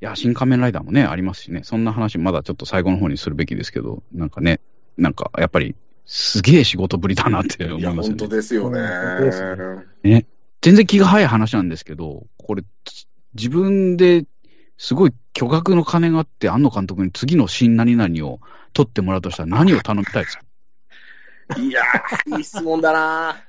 [0.00, 4.60] や、新仮面ライダーもね、ありますしね、そんな話まだちょっと最後の方にするべきですけど、なんかね、
[4.96, 8.08] なんかやっぱり、すげえ仕事ぶりだなって思いますよね。
[8.08, 8.80] 本当ですよね。
[10.02, 10.26] ね。
[10.62, 12.64] 全然気が早い話なんですけど、これ、
[13.34, 14.24] 自分で
[14.78, 18.40] すごい巨額の金があって、庵野監督に次の新何々を
[18.72, 20.44] 取ってもらうとしたら何を頼みたいですか？
[21.56, 23.44] いやー、いい質問だな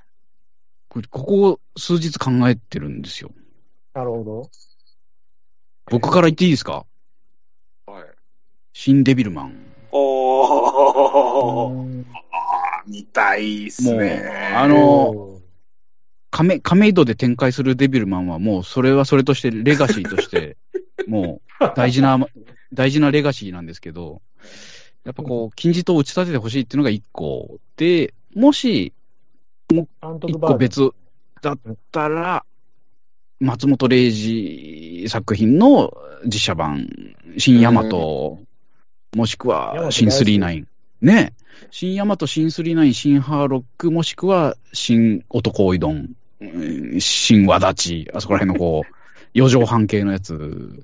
[0.87, 3.31] ここ数日考えてるんですよ。
[3.93, 4.49] なるほど。
[5.91, 6.85] 僕から言っていいですか？
[7.85, 8.03] はい。
[8.73, 9.65] 新デビルマン。
[9.91, 12.05] おー。
[12.11, 14.53] あ見たいっすね。
[14.55, 15.41] あの、
[16.31, 20.57] 亀、亀戸で展開するデビルマンはもうそれはそれとしてレガシーとして、
[21.07, 22.17] もう大事な、
[22.73, 24.21] 大事なレガシーなんですけど、
[25.05, 28.93] やっぱこう、金字塔を打ち立ててほしいっていうのが一個で、もし、
[29.73, 30.91] もう一個別
[31.41, 31.59] だっ
[31.91, 32.45] たら、
[33.39, 35.93] 松本零士作品の
[36.25, 36.89] 実写版、
[37.37, 38.39] 新ヤマト、
[39.15, 40.65] もしくは新39。
[41.01, 41.33] ね。
[41.71, 46.09] 新ヤマト、新39、新ハーロック、もしくは新男おいどん、
[46.99, 48.93] 新和立ち、あそこら辺のこう、
[49.33, 50.83] 四畳半系のやつ。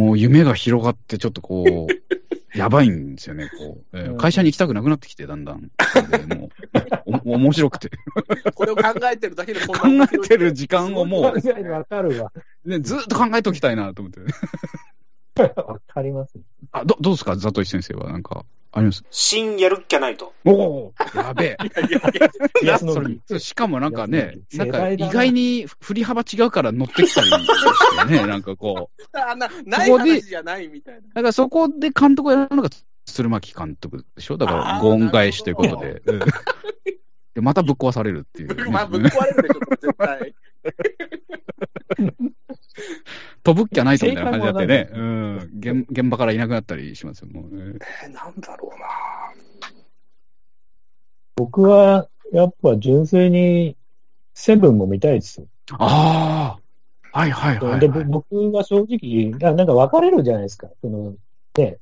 [0.00, 1.92] もう夢が広がって、ちょっとこう、
[2.58, 3.98] やばいんですよね、こう。
[3.98, 5.70] えー、会社に行きたくなくなってきて、だんだん。
[6.34, 6.48] も
[7.06, 7.90] う、 面白くて。
[8.54, 8.82] これを考
[9.12, 9.76] えてるだけで考
[10.12, 11.22] えてる時間をもう。
[12.64, 14.20] ね、ずっと考えておきたいなと思って。
[15.36, 16.34] わかります。
[16.72, 18.10] あ、ど、どうですか、ザトイ先生は。
[18.10, 19.04] なんか、あります？
[19.10, 20.32] 新やるっきゃないと。
[20.44, 21.56] おおやべえ。
[22.62, 29.18] いやそれしかもなんかね、なんか意外に振り幅違うから乗ってきたりしてね、 なんかこう。
[29.18, 31.00] あな、ない話じゃないみたいな。
[31.00, 32.68] だからそこで監督をやるのが
[33.06, 34.36] 鶴巻監督でしょ？
[34.36, 36.02] だから、ゴン返しということで。
[37.34, 38.70] でまたぶっ壊されるっていう、ね。
[38.70, 40.34] まあ、ぶっ壊れるでしょ、絶対。
[43.42, 47.78] 飛ぶっきゃないとみたいな感じだってね、うん、現現場からいなくなったりしますよ、もう、ね。
[48.04, 48.86] えー、なんだろうな
[51.36, 53.76] 僕は、やっぱ純粋に、
[54.34, 56.58] セブンも見たいですあ
[57.12, 60.68] あ、はいはいはい、はい、で、僕は正直、なんか分かれるじゃないですか。
[60.80, 61.14] その、
[61.56, 61.78] ね、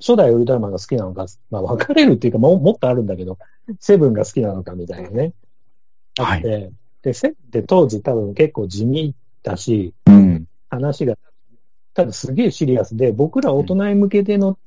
[0.00, 3.38] 初代ウルトラマンが好きなのか、まあ分かれるっていうかも、もっとあるんだけど、
[3.80, 5.32] セブンが好きなのかみたいなね。
[6.18, 6.72] あって、はい、
[7.02, 11.16] で、セブンって当時多分結構地味だし、うん、話が、
[11.94, 14.58] ただすげえシリアスで、僕ら大人向けでの、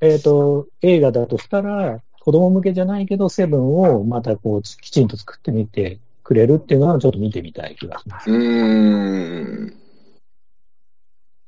[0.00, 8.30] うん、えっ、ー、と、映画だとしたら、子供向けじゃないけど、セブンをまたこう、きちんと作ってみてくれるっていうのはちょっと見てみたい気がします。
[8.30, 9.76] うん。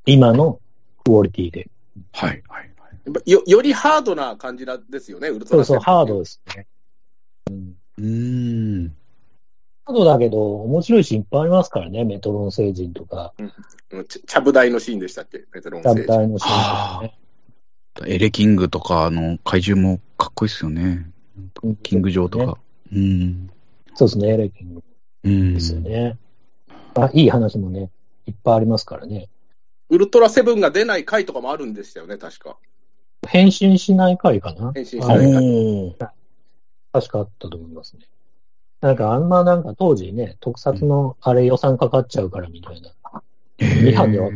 [0.06, 0.60] 今の
[1.04, 1.70] クオリティで。
[2.12, 3.30] はい、はい、はい。
[3.30, 6.66] よ、よりハードな感じですよね、ウルトラそうそう、ハードですね。
[7.50, 7.74] うん。
[7.96, 8.96] うん
[9.86, 13.34] ハードだけど、面白いシーンいっぱいありますからね、メトロン星人とか。
[13.90, 16.04] うん、チャブ台のシーンでしたっけ、メトロン星人。
[16.04, 17.18] チャブ台のシーンとかね。
[18.06, 21.10] エレキングとか、あの、怪獣もかっこいいですよね。
[21.82, 22.58] キング城とか。
[22.92, 23.50] うん。
[23.94, 24.82] そうですね、エレキング。
[25.24, 25.54] うん。
[25.54, 26.18] ですよね。
[26.94, 27.90] あ、いい話もね、
[28.26, 29.28] いっぱいありますからね。
[29.90, 32.56] ウルトラセブンが出ない回とかもあるんでしたよね、確か。
[33.28, 36.14] 変身しない回かな変身しない回。
[36.92, 38.06] 確かあったと思いますね。
[38.84, 42.90] なんかあんまなんか当時ね、特撮のあれ予算かかっちゃうからみたいな。
[43.58, 44.28] 違反では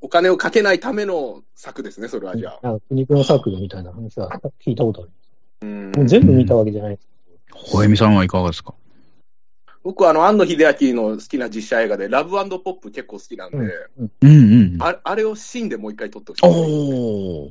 [0.00, 2.78] お金をかけないための策ですね、それはじゃあ。
[2.88, 4.30] 苦肉の策みたいな話は
[4.64, 5.10] 聞いたことある。
[5.62, 6.98] うん全部見たわけじゃない。
[7.50, 8.74] ほえみさんはいかがですか？
[9.82, 16.46] 僕はあの、安野秀明の好きな実写映画で、ラブポップ結構好きなんで、うんうんああれをシーンでもう一回撮ってほしい。
[16.46, 17.50] お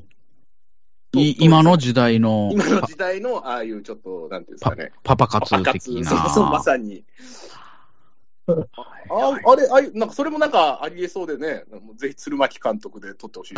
[1.16, 2.49] い今の時代の。
[2.51, 4.91] 今の時代の、ああいうちょっと、なんていうんですかね。
[5.03, 6.09] パパ活的な。
[6.09, 7.03] そうそう、まさに。
[8.47, 8.59] あ
[9.45, 11.64] あれ、あれ、なんかそれもなんかありえそうでね、
[11.97, 13.55] ぜひ鶴巻監督で撮ってほしい。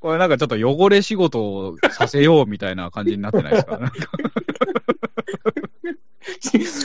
[0.00, 3.80] これなんかちょっと汚れ仕事をさせようみたいな感じになってないですか？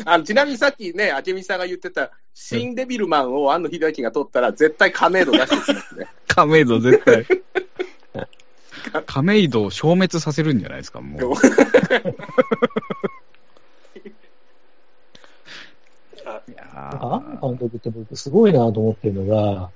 [0.11, 6.07] あのちなみにさっきね、明美さんが言ってた、新デビルマンを安野秀明が撮ったら、絶対亀戸出してきますね。
[6.27, 7.25] 亀戸絶対。
[9.05, 11.33] 亀戸を消滅させるんじゃないですか、もう。
[16.79, 19.71] あの監督って僕すごいなと思ってるのが、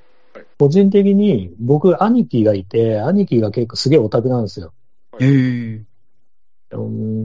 [0.59, 4.73] 個人的に僕、兄貴がいて、兄貴が結構すげえオタクなんですよ。
[5.19, 5.81] へー。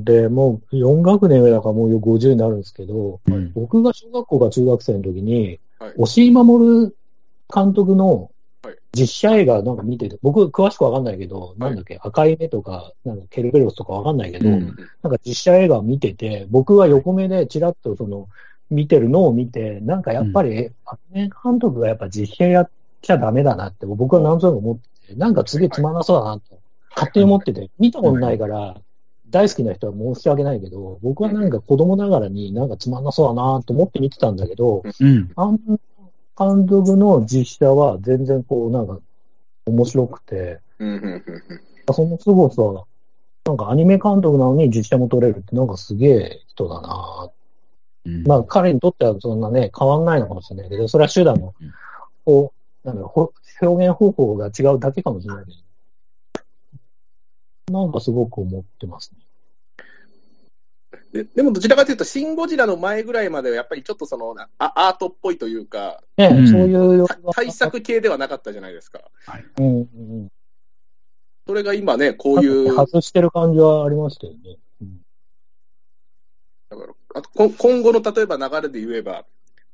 [0.04, 6.92] で、もう4学年上だからもう50になるんですけど、はい、僕が小学校か中学生の時に、はい、押井守
[7.54, 8.30] 監督の
[8.96, 18.28] 実写映画なんか見てて、僕詳しくわかんないけど、なんだっけ、赤い目とか、なんかケルベロスとかわかんないけど、うん、なんか実写映画を見てて、僕は横目でちらっとその、
[18.70, 22.70] 見てるのを見て、なんかやっぱり、アニメ監督がやっぱ実写やっ
[23.02, 26.58] ちゃダメだなって、僕はなんとなく思ってて、なんか次つまらなそうだなと、
[26.94, 28.80] 勝手に思ってて、見たことないから、
[29.30, 35.30] 大好きな人は申し訳ないけど、僕はなんか子供ながらになんかつまんなそうだなと思って見てたんだけど、うん、
[36.38, 39.00] 監督の実写は全然こうなんか
[39.66, 40.60] 面白くて、
[41.92, 42.84] その凄さ、
[43.46, 47.30] なんかアニメ監督なのに実写も撮れるってなんかすげえ人だな。
[48.24, 51.54] まあ、彼にとってはそんなね、変わんないのかもしれないけど、それは手段の、
[52.24, 52.52] こ
[52.84, 53.12] う、なんだろ
[53.60, 55.52] う、表現方法が違うだけかもしれないけ
[57.72, 59.25] ど、なんかすごく思ってますね。
[61.12, 69.02] ででもどちらかというと、シン・ゴジラの前ぐらいまでは、やっぱりちょっとそのアアートっぽいというか、そういう対策系ではなかったじゃないですか。
[69.26, 69.80] はいうんう
[70.24, 70.28] ん、
[71.46, 72.74] それが今ね、こういう。
[72.74, 74.58] 外してる感じはありましたよね。
[76.68, 79.24] だからあと今後の例えば流れで言えば、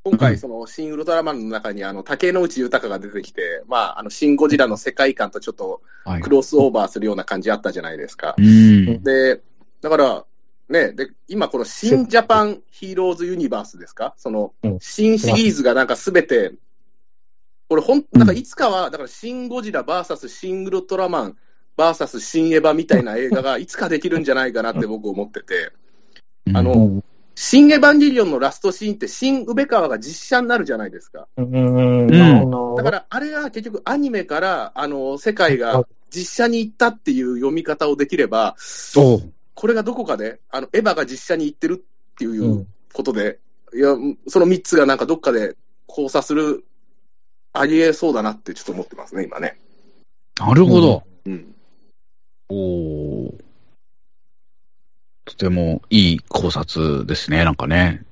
[0.05, 5.81] 今回、その、新ウルトラマンの中に、あの、竹野内豊が出てきて、まあ、あの、シン・ゴジラの世界観とちょっと、
[6.23, 8.29] クロスオーバーするような感じあったじゃないですか。
[8.29, 9.41] はい、で、
[9.81, 10.25] だから、
[10.73, 14.15] ね、で、今この新ジャパンヒーローズユニバースですか？
[14.17, 16.55] その、新シリーズがなんかすべて、
[17.69, 21.37] これほん、なんかいつかは、だからシン・ゴジラ VS シン・ウルトラマン
[21.77, 25.73] VS シン・エヴァみたいな映画が いつかできるんじゃないかなって僕思ってて、
[26.55, 27.03] あの、
[27.35, 31.29] 新エヴァンゲリオンのラストシーンって、新宇部川が実写になるじゃないですか。
[31.37, 32.09] うん、
[32.77, 38.55] だから、あれが結局アニメから、あの、世界が実写に行ったっていう読み方をできれば、
[39.55, 43.39] これがどこかで、あの、エヴァが実写に行ってるっていうことで、
[43.73, 45.57] うん、いや、その3つがなんかどっかで
[45.89, 46.65] 交差する、
[47.53, 49.59] ありえそうだなってちょっと思ってますね、今ね。
[50.39, 51.03] なるほど。
[51.27, 51.55] うん。
[52.49, 53.35] おー。
[55.25, 58.05] とてもいい考察ですね、なんかね。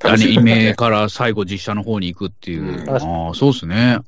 [0.00, 2.82] アニメから最後実写の方に行くっていう。
[2.82, 3.98] うん、ああ、そうですね。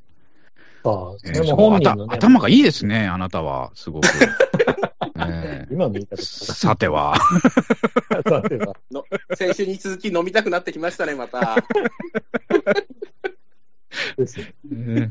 [0.83, 4.07] あえー、もね、頭がいいですね、あなたは、すごく。
[5.15, 7.15] えー、今の言い方さては。
[8.27, 9.03] さてはの。
[9.35, 11.57] 先週に続き飲みたくなってきましたね、また。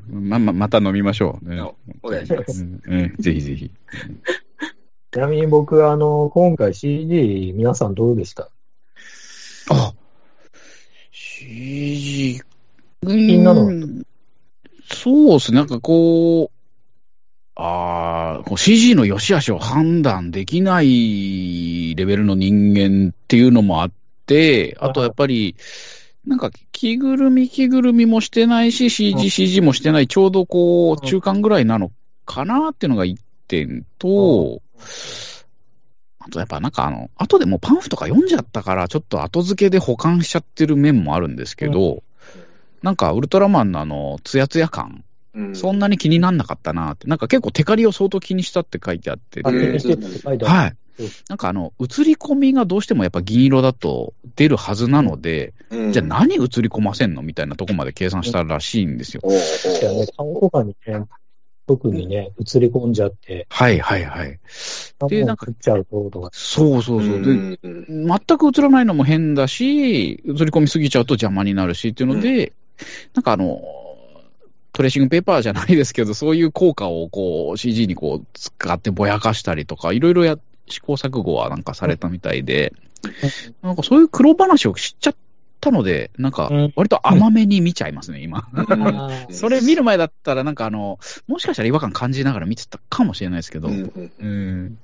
[0.09, 1.61] ま、ま、また飲みましょう、ね。
[2.03, 2.65] お願いします。
[2.89, 3.71] えー、ぜひぜひ。
[5.13, 8.49] ちなみに僕、あの、今回 CG、皆さんどうでした？
[9.71, 9.93] あ、
[11.11, 12.41] CG、
[13.03, 13.71] みんなの。
[14.93, 16.60] そうですね、なんかこう、
[17.63, 23.91] ああ、CG の良し悪しを判断できないレベルの人間っていうのもあっ
[24.25, 25.57] て、あとやっぱり、
[26.27, 31.93] なんか着ぐるみ着ぐるみもしてないし、CG、CG もしてない、ちょうどこう、中間ぐらいなの
[32.25, 34.63] かなっていうのが一点と、
[36.19, 42.03] あとやっぱなんかあの、後でもパンフとか読んじゃったから、ちょっと後付けで保管しちゃってる面もあるんですけど、うん、
[42.83, 45.05] なんかウルトラマンのあの、ツヤツヤ感、
[45.35, 50.77] うん、そんなに気になんなかったなって、なんか結構テカリを相当気にしたって書いてあって、はい。
[51.29, 59.23] なんかあの、映り込みがどうしてもやっぱ銀色だと出るはずなので、うん、じゃあ何映り込ませんのみたいなとこまで計算したらしいんですよ。
[59.23, 61.07] 確かにね、顔とかにね、
[61.67, 63.47] 特にね、映り込んじゃって。
[63.49, 64.41] はいはいはい。
[65.09, 66.31] で、なんか、っちゃうととか。
[66.33, 67.23] そうそうそう。
[67.23, 72.53] で、全く映らないのも変だし、映り込みすぎちゃうと邪魔になるしっていうので、うん、
[73.15, 73.63] なんかあの、
[74.73, 82.73] トレーシングペーパーじゃないですけど、そういう効果をこう CG にこう使ってぼやかしたりとか、いろいろや試行錯誤はなんかされたみたいで、
[83.63, 85.23] なんかそういう苦労話を知っちゃっっ
[85.61, 88.49] たので、なんか、割と甘めに見ちゃいますね、今。
[89.31, 90.99] それ見る前だったら、なんかあの、
[91.29, 94.79] もしかしたら違和感感じながら見てたかもしれないですけど、うん、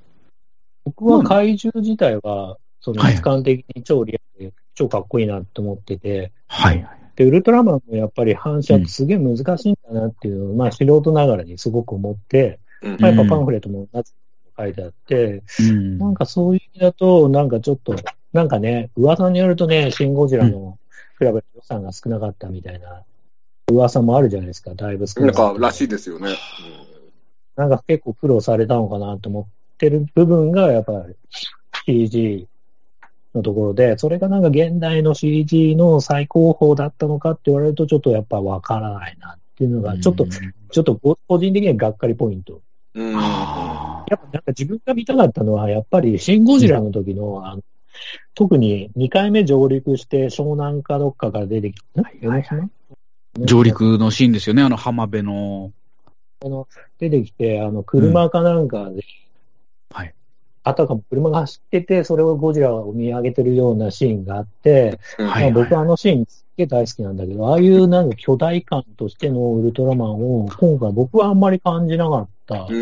[0.84, 6.86] 僕は怪獣自体は、その、時間的に超リアルで、超かっこいいなって思ってて、はい。
[7.16, 13.88] で、ウルトラマンもやっぱり反射ってすげえ難しいんだなっていうのを、うん、まあ素人ながらにすごく思って、うん、まあ、やっぱパンフレットも
[14.56, 17.96] 書いてあって、うん、なんかそういう意味だと、なんかちょっと、
[18.32, 20.78] なんかね、噂によるとね、シン・ゴジラの
[21.18, 23.02] 比べて予算が少なかったみたいな
[23.72, 26.36] 噂もあるじゃないですか、だいぶ少ななんからしいですよね。
[27.56, 31.16] なんか結構苦労されたのかなと思ってる部分が、やっぱり
[31.86, 32.46] CG
[33.36, 42.60] のところで、それがなんか現代の CG の最高峰だったのかって言われると、ちょっとやっぱわからないなっていうのが、ちょっと、ちょっと個人的にはがっかりポイント。
[42.94, 47.62] うん、やっぱなんか自分が見たかったのは、やっぱりシン・ゴジラの時の、あの
[48.34, 52.70] 特に2回目上陸して湘南かどっかから出てきた、はいはいはい、
[53.38, 55.72] 上陸のシーンですよね、あの浜辺の。
[56.44, 56.68] あの
[56.98, 59.02] 出てきて、あの車かなんかで、
[60.66, 72.66] あたかも車が走ってて、それをゴジラを見上げてるようなシーンがあって、はい、まあ、僕はあのシーンすっげえ大好きなんだけど、ああいうなんか巨大感としてのウルトラマンを今回僕はあんまり感じなかった。
[72.68, 72.74] うん。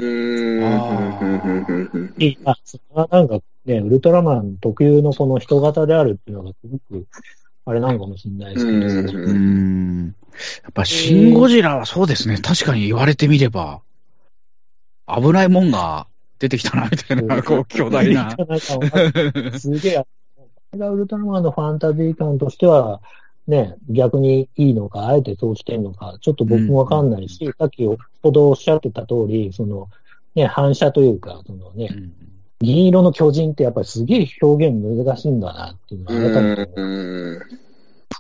[2.18, 7.06] いい、あ、それはなんかね、ウルトラマン特有のこの人型であるっていうのがすごく、
[7.66, 8.66] あれなのかもしれないです
[9.06, 9.18] けど。
[9.18, 10.14] うん。
[10.62, 12.38] やっぱシン・ゴジラはそうですね。
[12.38, 13.82] 確かに言われてみれば、
[15.06, 16.06] 危ないもんが
[16.44, 18.30] 出てきたな、みたいな、こう、巨大な。
[19.58, 20.06] すげえ、こ
[20.74, 23.00] れがウルトラマンのファンタジー感としては、
[23.46, 27.96] ね、逆にいいのか、あえてそうしてんのか、ちょっと僕もわかんないし、うん、さっきほ
[28.30, 29.88] どおっしゃってた通り、その、
[30.34, 32.12] ね、反射というか、そのね、うん、
[32.60, 37.64] 銀色の巨人ってやっぱりすげえ表現難しいんだなっていうのが改めて思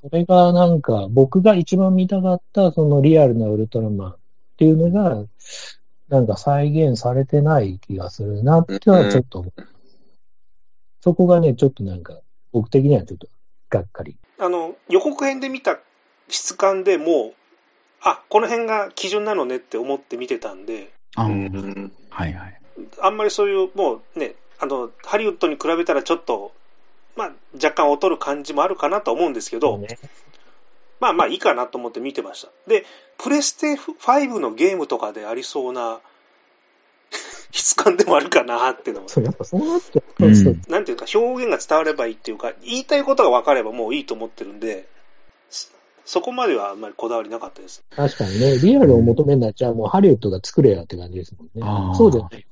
[0.00, 4.16] それがなんか、僕が一番見たかった、そのリアルなウルトラマンっ
[4.56, 5.24] ていうのが、
[6.08, 9.42] なんか再現されてない気がするなってはちょっと、う。
[9.44, 9.52] ん、
[11.00, 12.20] そこがね、ちょっとなんか、
[12.52, 13.28] 僕的にはちょっと
[13.70, 14.16] がっかり。
[14.38, 15.78] あの、予告編で見た
[16.28, 17.34] 質感でもう、
[18.02, 22.60] あ、この辺が基準なのねって思って見てたんで、うん、はいはい。
[23.00, 26.52] あんまりそういう、もうね、あの、ハリウッドに比べたらちょっと、
[27.16, 29.98] まあ、若干劣る感じもあるかなと思うんですけど、ね、
[31.04, 32.48] まあまあいいかなと思って見てました。
[32.66, 32.86] で、
[33.18, 36.00] プレステ5のゲームとかでありそうな
[37.52, 39.08] 質感でもあるかなっていうのも。
[39.10, 40.24] そう、やっぱそうなっちゃう。
[40.24, 44.88] うん、なんていうか、表現が伝わればいいっていうか、言いたいことが分かればもういいと思ってるんで、
[46.06, 47.84] そこまではあんまりこだわりなかったです。
[47.94, 51.96] 確かにね、リアルを求めんなっちゃもうハリウッドが作れやって感じですもんね。
[51.98, 52.46] そうじゃない。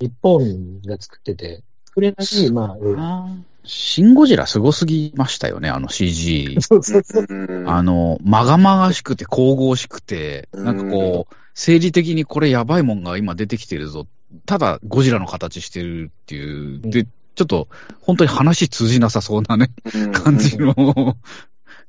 [0.00, 3.28] 日本が作ってて、作れないまあ、
[3.64, 6.56] シン・ゴジラすごすぎましたよね、あの CG。
[6.60, 7.26] そうそうそう。
[7.66, 14.06] あの、まがまがしくて神々しくて、なんかこう、政治的にこれやばいもんが今出てきてるぞ。
[14.46, 16.80] ただゴジラの形してるっていう。
[16.80, 17.04] で、
[17.34, 17.68] ちょっと
[18.00, 19.70] 本当に話通じなさそうなね、
[20.12, 21.16] 感じの、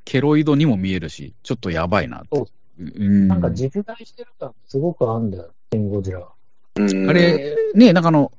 [0.05, 2.47] ケロイドにも見えるし、ちょっとやばいなと。
[2.77, 6.29] なんか実在してる感すごくあるんだよ、シン・ゴジラは。
[6.75, 8.31] あれ、ね、なんかあの、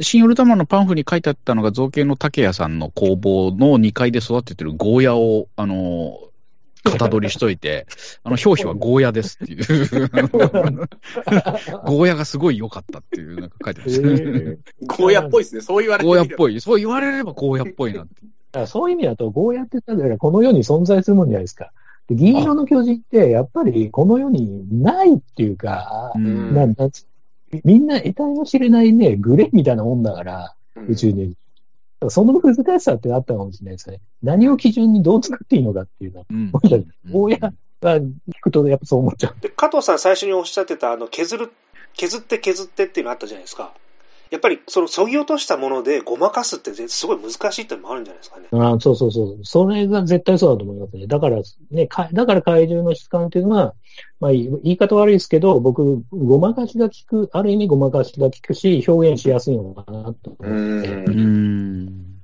[0.00, 6.18] 新ウルトラマンのパンフに書いてあったのが、造形の竹谷さんの工房の2階で育ててるゴーヤを、あの、
[6.84, 7.86] 型取りしといて、
[8.24, 9.60] あの、表皮はゴーヤですっていう。
[11.86, 14.56] ゴーヤがすごい良かったっていう、なんか書いてました、ね。
[14.86, 15.62] ゴーヤっぽいですね。
[15.62, 16.60] そう言われてゴーヤっぽい。
[16.60, 18.06] そう言われればゴーヤっぽいなっ
[18.52, 18.66] て。
[18.66, 21.72] そういう意味だと、ゴーヤって言ったら、この世に存在するもんじゃないですか。
[22.08, 26.74] で銀色の巨人って、やっぱりこの世にないっていうか、うん、なん
[27.64, 30.54] みんな得体の知れないね、グレーみたいなもんだから、
[30.88, 31.36] 宇宙に。
[32.00, 34.00] うん、その難しさってあったかもしれないですね。
[34.22, 36.26] 何を基準にどう作っていいのかっていうのは。
[36.30, 36.52] うん。
[37.12, 37.52] 親が
[37.82, 39.40] 聞くとやっぱそう思っちゃう。
[39.40, 41.52] で、加藤さん最初におっしゃってた、あの、削る、
[41.94, 43.72] 削って削ってっていうのあったじゃないですか。
[44.34, 48.48] やっぱりそのそぎ落としたものでごまかすってすごい難しいってのもあるんじゃないですかね。
[48.50, 49.38] あそうそうそう。
[49.44, 51.06] それが絶対そうだと思いますね。
[51.06, 53.74] だからね、かだから怪獣の質感っていうのは、
[54.18, 60.88] まあ言い方悪いですけど、僕、ごまかしが効く、ある意味ごまかしが効くし、表現しやすいのかなと思って。
[60.88, 62.14] うん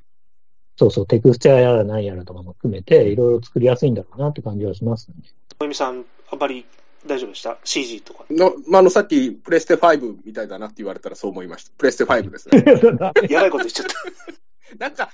[0.76, 5.14] そうそう、テクスチャーやら何やらとかも含めて、いろいろ作りやすいんだろうなって感じはしますね。
[5.60, 6.66] 小泉さん、あんまり
[7.06, 8.24] 大丈夫でした ?CG とか。
[8.30, 11.70] の、まあ、あの、さっき、プレステ5みたいだなって言われたらそう思いました。
[11.78, 12.64] プレステ5ですね。
[13.30, 13.94] やばいこと言っちゃった。
[14.78, 15.10] なんか、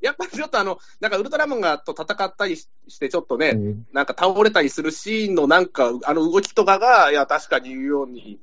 [0.00, 2.68] やっぱりちょっとあの、なんかウルトラマンがと戦ったりし
[2.98, 8.38] て、ちょっとね、うん、なんか倒れたりするシーンのなんか、あの動きとかが、いや、確かに言うように、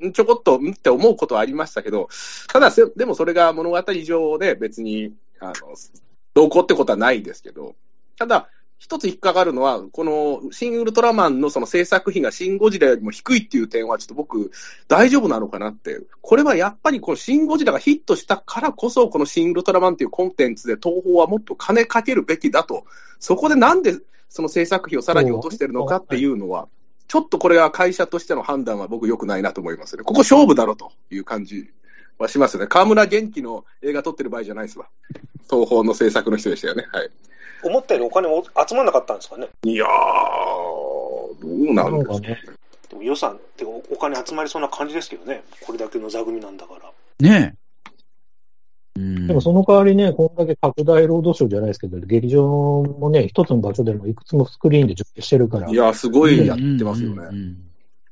[0.00, 2.08] うん、ちょこっと、うんって思うことはありましたけど、
[2.48, 5.54] ただ、でもそれが物語上で別に、あの、
[6.34, 7.74] どうこうってことはないですけど、
[8.18, 8.48] ただ、
[8.80, 14.50] 一つ引っかかるのは、この、シン・ウルトラマンのその制作費がシン・ゴジラよりも低いっていう点は、ちょっと僕、
[14.88, 16.00] 大丈夫なのかなって。
[16.22, 22.84] これはやっぱりこのシン・ゴジラがヒットしたからこそ、このシン・ウルトラマンっていうコンテンツで東宝はもっと金かけるべきだと。
[23.18, 23.98] そこでなんで
[24.30, 26.66] その制作費をさらに落としてるのかっていうのは、
[27.06, 30.04] ちょっとこれは会社としての判断は僕良くないなと思いますね。
[30.04, 31.68] ここ勝負だろという感じ
[32.18, 32.66] はしますね。
[32.66, 34.86] 河村元気の映画撮ってる場合じゃないですわ。
[35.50, 36.86] 東宝の制作の人でしたよね。
[36.90, 37.10] はい。
[37.62, 39.48] 思ったよりお金も集まんなかったんですかね。
[39.64, 42.38] いやー、どうなんですかね。
[42.88, 45.42] でも予算ってお金集まりそうな感じですけどね。
[45.64, 47.28] これだけの座組なんだから。
[47.28, 47.60] ねえ。
[49.26, 55.70] でもその代わりね、こんだけ拡大労働省じゃないですけど、劇場もね、一つの場所でもいくつもスクリーンで上映してるから。
[55.70, 57.54] いや、すごいやってますよね。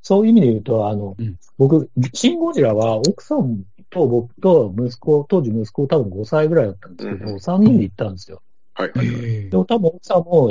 [0.01, 8.41] そういう意味で言うと、あの、うん、僕、シン・ゴジラは奥さんと僕と息子、当時息子多分5歳ぐらいだったんですけど、うん、3人で行ったんですよ。
[8.79, 9.49] はいはいはい。
[9.49, 10.49] でも多分奥さんも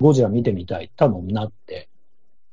[0.00, 1.88] ゴジラ見てみたい、多分なって。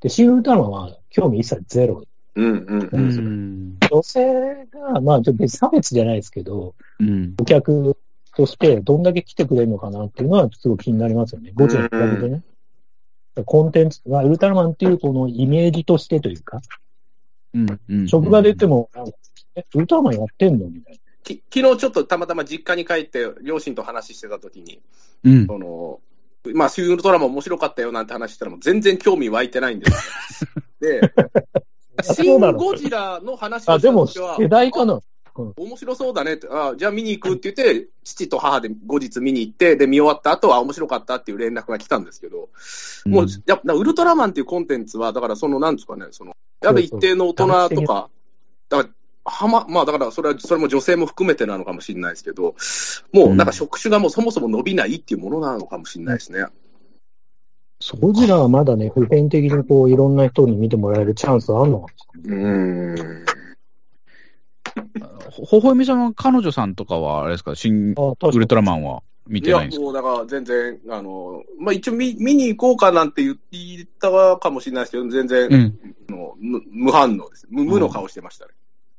[0.01, 2.03] で、シン・ウルトラマンは興味一切ゼロ。
[2.35, 3.77] うんうんうん。
[3.89, 7.97] 女性が、まあ、別に差別じゃないですけど、うん、お客
[8.35, 11.51] としてどんだけ来てくれるのかなっていうのはすごい気になりますよね。
[11.55, 12.43] ゴジラ比べてね。
[13.37, 16.61] うん、コンテンツが、ウルトラマンっていうこのイメージとしてというか、
[17.53, 18.89] うんうん、職場で言っても、
[19.73, 20.99] ウルトラマンやってんのみたいな。
[21.38, 24.82] き昨日ちょっとたまたま実家に帰って、両親と話してたときに、
[25.23, 25.99] うん、その
[26.53, 30.43] まあ、シウルトラマン面白かったよなんて話したら、も全然興味湧いてないんです。
[30.43, 30.49] よ、
[30.80, 31.01] で、
[32.01, 35.01] シン・ゴジラの話をした時は、世代かな。
[35.55, 42.49] 面白そうだねって、あじゃあ見に行くって言って、父と母で後日見に行って、で、見終わった後は面白かったっていう連絡が来たんですけど、
[43.05, 46.34] うん、もう、やっぱ、ウルトラマンっていうコンテンツは、だからその、なんですかね、その、
[46.65, 48.09] ある一定の大人とか、
[48.67, 48.89] だから、
[49.30, 52.55] はま、まあだからそれは、それも女性も含めてなのかもしれないですけど、
[53.13, 56.45] もうなんか職種がもうそもそも伸びないっていうものなのかもしれないですね。
[58.01, 61.93] ゴジラはまだね、普遍的にこう、いろんな人に見てもらえるチャンスあるのか
[62.25, 63.25] うん。
[65.32, 67.93] ほほえみさんは彼女さんとかは、あれですか、新ウ
[68.38, 69.82] ルトラマンは見てないんですか？
[69.82, 73.38] いや、もうだから全然、あの、まあ一応見見に行こうかなんて言っ
[74.01, 76.36] たかもしれないですけど、全然、うん、の
[76.71, 77.47] 無反応です。
[77.49, 78.51] 無無の顔してましたね。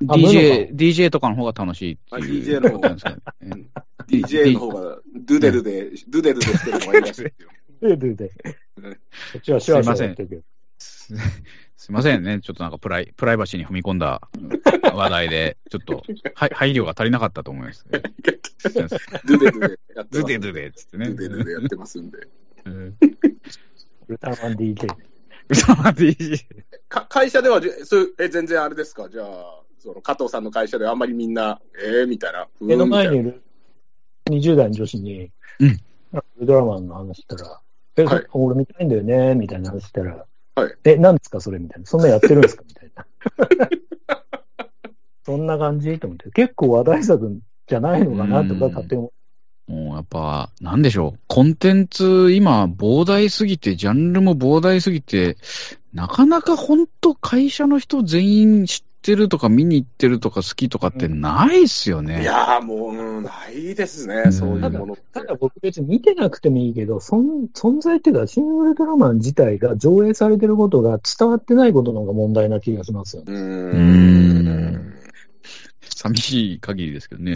[0.03, 2.44] DJ、DJ とかの方が楽しいっていう。
[2.44, 2.96] DJ の方が、
[4.09, 7.48] DJ の方が、ドゥデルで、ドゥデルでしてるのがいいらしいですよ。
[7.82, 8.28] ドゥデルで。
[8.28, 8.32] こ
[9.38, 10.42] っちはシュワシュワやってるけど。
[11.76, 12.40] すいませんね。
[12.40, 14.20] ちょっとなんかプライプライバシーに踏み込んだ
[14.94, 16.03] 話題で、ちょっと
[16.34, 18.03] は配慮が足りなかったと思います、ね。
[19.24, 20.20] ドゥデドゥデやってます。
[20.20, 21.07] ドゥデドゥデつってね。
[21.53, 22.18] やってますんで。
[22.66, 22.94] ウ
[24.09, 24.84] ルタマン DJ。
[24.84, 26.44] ウルタマン DJ。
[26.88, 29.09] か会社ではそうえ、全然あれですか？
[29.09, 32.47] じゃあ、その加藤さんの会社であんまりみんな、ええー、みたいな。
[32.61, 33.43] 目の前にいる
[34.28, 35.81] 20代の女子に、うん。
[36.12, 37.61] ウルトラマンの話したら、
[37.97, 40.74] え、はい、俺見たいんだよね、みたいな話したら、はい。
[40.85, 41.87] え、何ですか、それみたいな。
[41.87, 43.07] そんなやってるんですかみたいな。
[45.24, 45.99] そんな感じ？
[45.99, 46.31] と思って。
[46.31, 49.12] 結構話題作じゃないのかなとか勝手に思
[49.70, 51.20] もうやっぱ、なんでしょう。
[51.28, 55.37] コンテンツ、今、膨大すぎて、ジャンルも膨大すぎて、
[55.93, 62.22] なかなか本当会社の人全員知ってるとか見に行ってるとか好きとかってないっすよね。
[62.22, 73.32] いやーもう、うん、ないですね、うん、そういうものただ僕別に見てなくてもいいけど、そん存在っていうか、シン・ウルトラマン自体が上映されてることが伝わってないことの方が問題な気がしますよね。
[73.32, 74.94] うん。
[75.94, 77.34] 寂しい限りですけどね。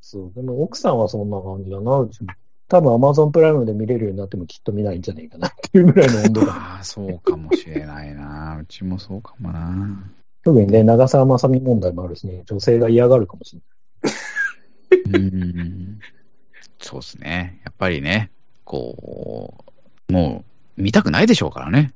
[0.00, 0.32] そう。
[0.34, 2.28] でも奥さんはそんな感じだな、うちも。
[2.68, 6.50] 多分アマゾンプライムで見れるようになってもきっと見ないんじゃないかなっていうぐらいの温度感。
[6.50, 8.58] ああ、そうかもしれないな。
[8.60, 10.10] うちもそうかもな。
[10.44, 13.62] 特にね、長澤まさみ問題もあるしね、女性が嫌がるかもしれ
[15.10, 15.18] ない。
[15.18, 15.98] うん。
[16.78, 17.60] そうですね。
[17.64, 18.30] やっぱりね、
[18.64, 19.64] こ
[20.08, 20.44] う、も
[20.76, 21.92] う、見たくないでしょうからね。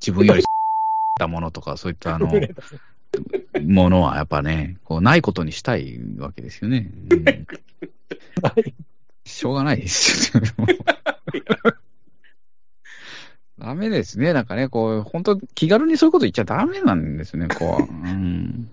[0.00, 0.44] 自分より
[1.18, 2.30] たものとか、そういったあの、
[3.64, 6.90] ものはやっぱね、こう、ないことにしたいわけですよね。
[7.10, 7.24] うん、
[9.24, 10.42] しょうがないですよ。
[13.58, 14.32] ダメですね。
[14.32, 17.82] なんかね、こう、本当気軽にそういうこと言っちゃダメなんですね、こう。
[17.82, 18.70] うん、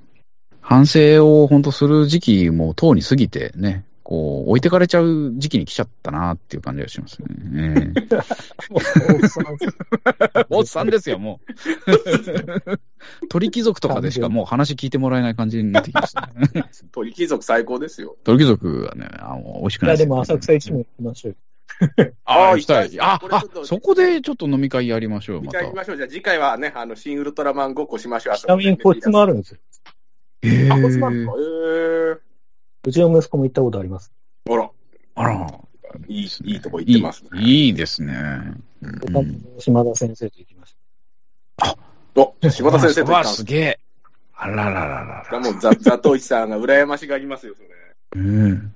[0.62, 7.92] 反省を本当する時期もとうに過ぎてね、こう、置いてかれちゃう時期に来ちゃったなっていう感じがしますね。
[8.70, 13.28] もう、おっさんですよ、もう。
[13.28, 16.72] 鳥貴族とかでしかもう話聞いてもらえない感じになってきましたね。
[16.94, 18.16] 鳥貴族最高ですよ。
[18.24, 21.36] 鳥貴族はね、あの美味しくないです、ね、いや、でも浅草一も行きましょう。
[22.24, 23.02] ああ、行きたい。
[23.02, 25.60] あ、あ、そこでちょっっと飲み会やりましょう、また。
[25.60, 25.98] 飲み会やりましょう。
[25.98, 28.38] じゃあ次回はね、あの、新ウルトラマンごっこしましょう。
[28.38, 29.60] ちなみに個室もあるんですよ。
[30.44, 32.27] えー、あ、個室もあるんですかえー。
[32.88, 34.14] うちの息子も行ったことあります。
[34.50, 34.72] あら。
[35.16, 35.60] あら。
[36.08, 37.30] いい、いいとこ行ってますね。
[37.42, 38.16] いいですね。
[38.82, 40.74] うん、島田先生と行きまし
[41.58, 41.68] た。
[41.68, 41.76] あ
[42.16, 43.80] お、島田先生と行ったすげえ。
[44.34, 45.40] あららららら。
[45.42, 47.68] もうザ、ザトイさんが羨ましがりますよ、それ。
[48.16, 48.74] うん。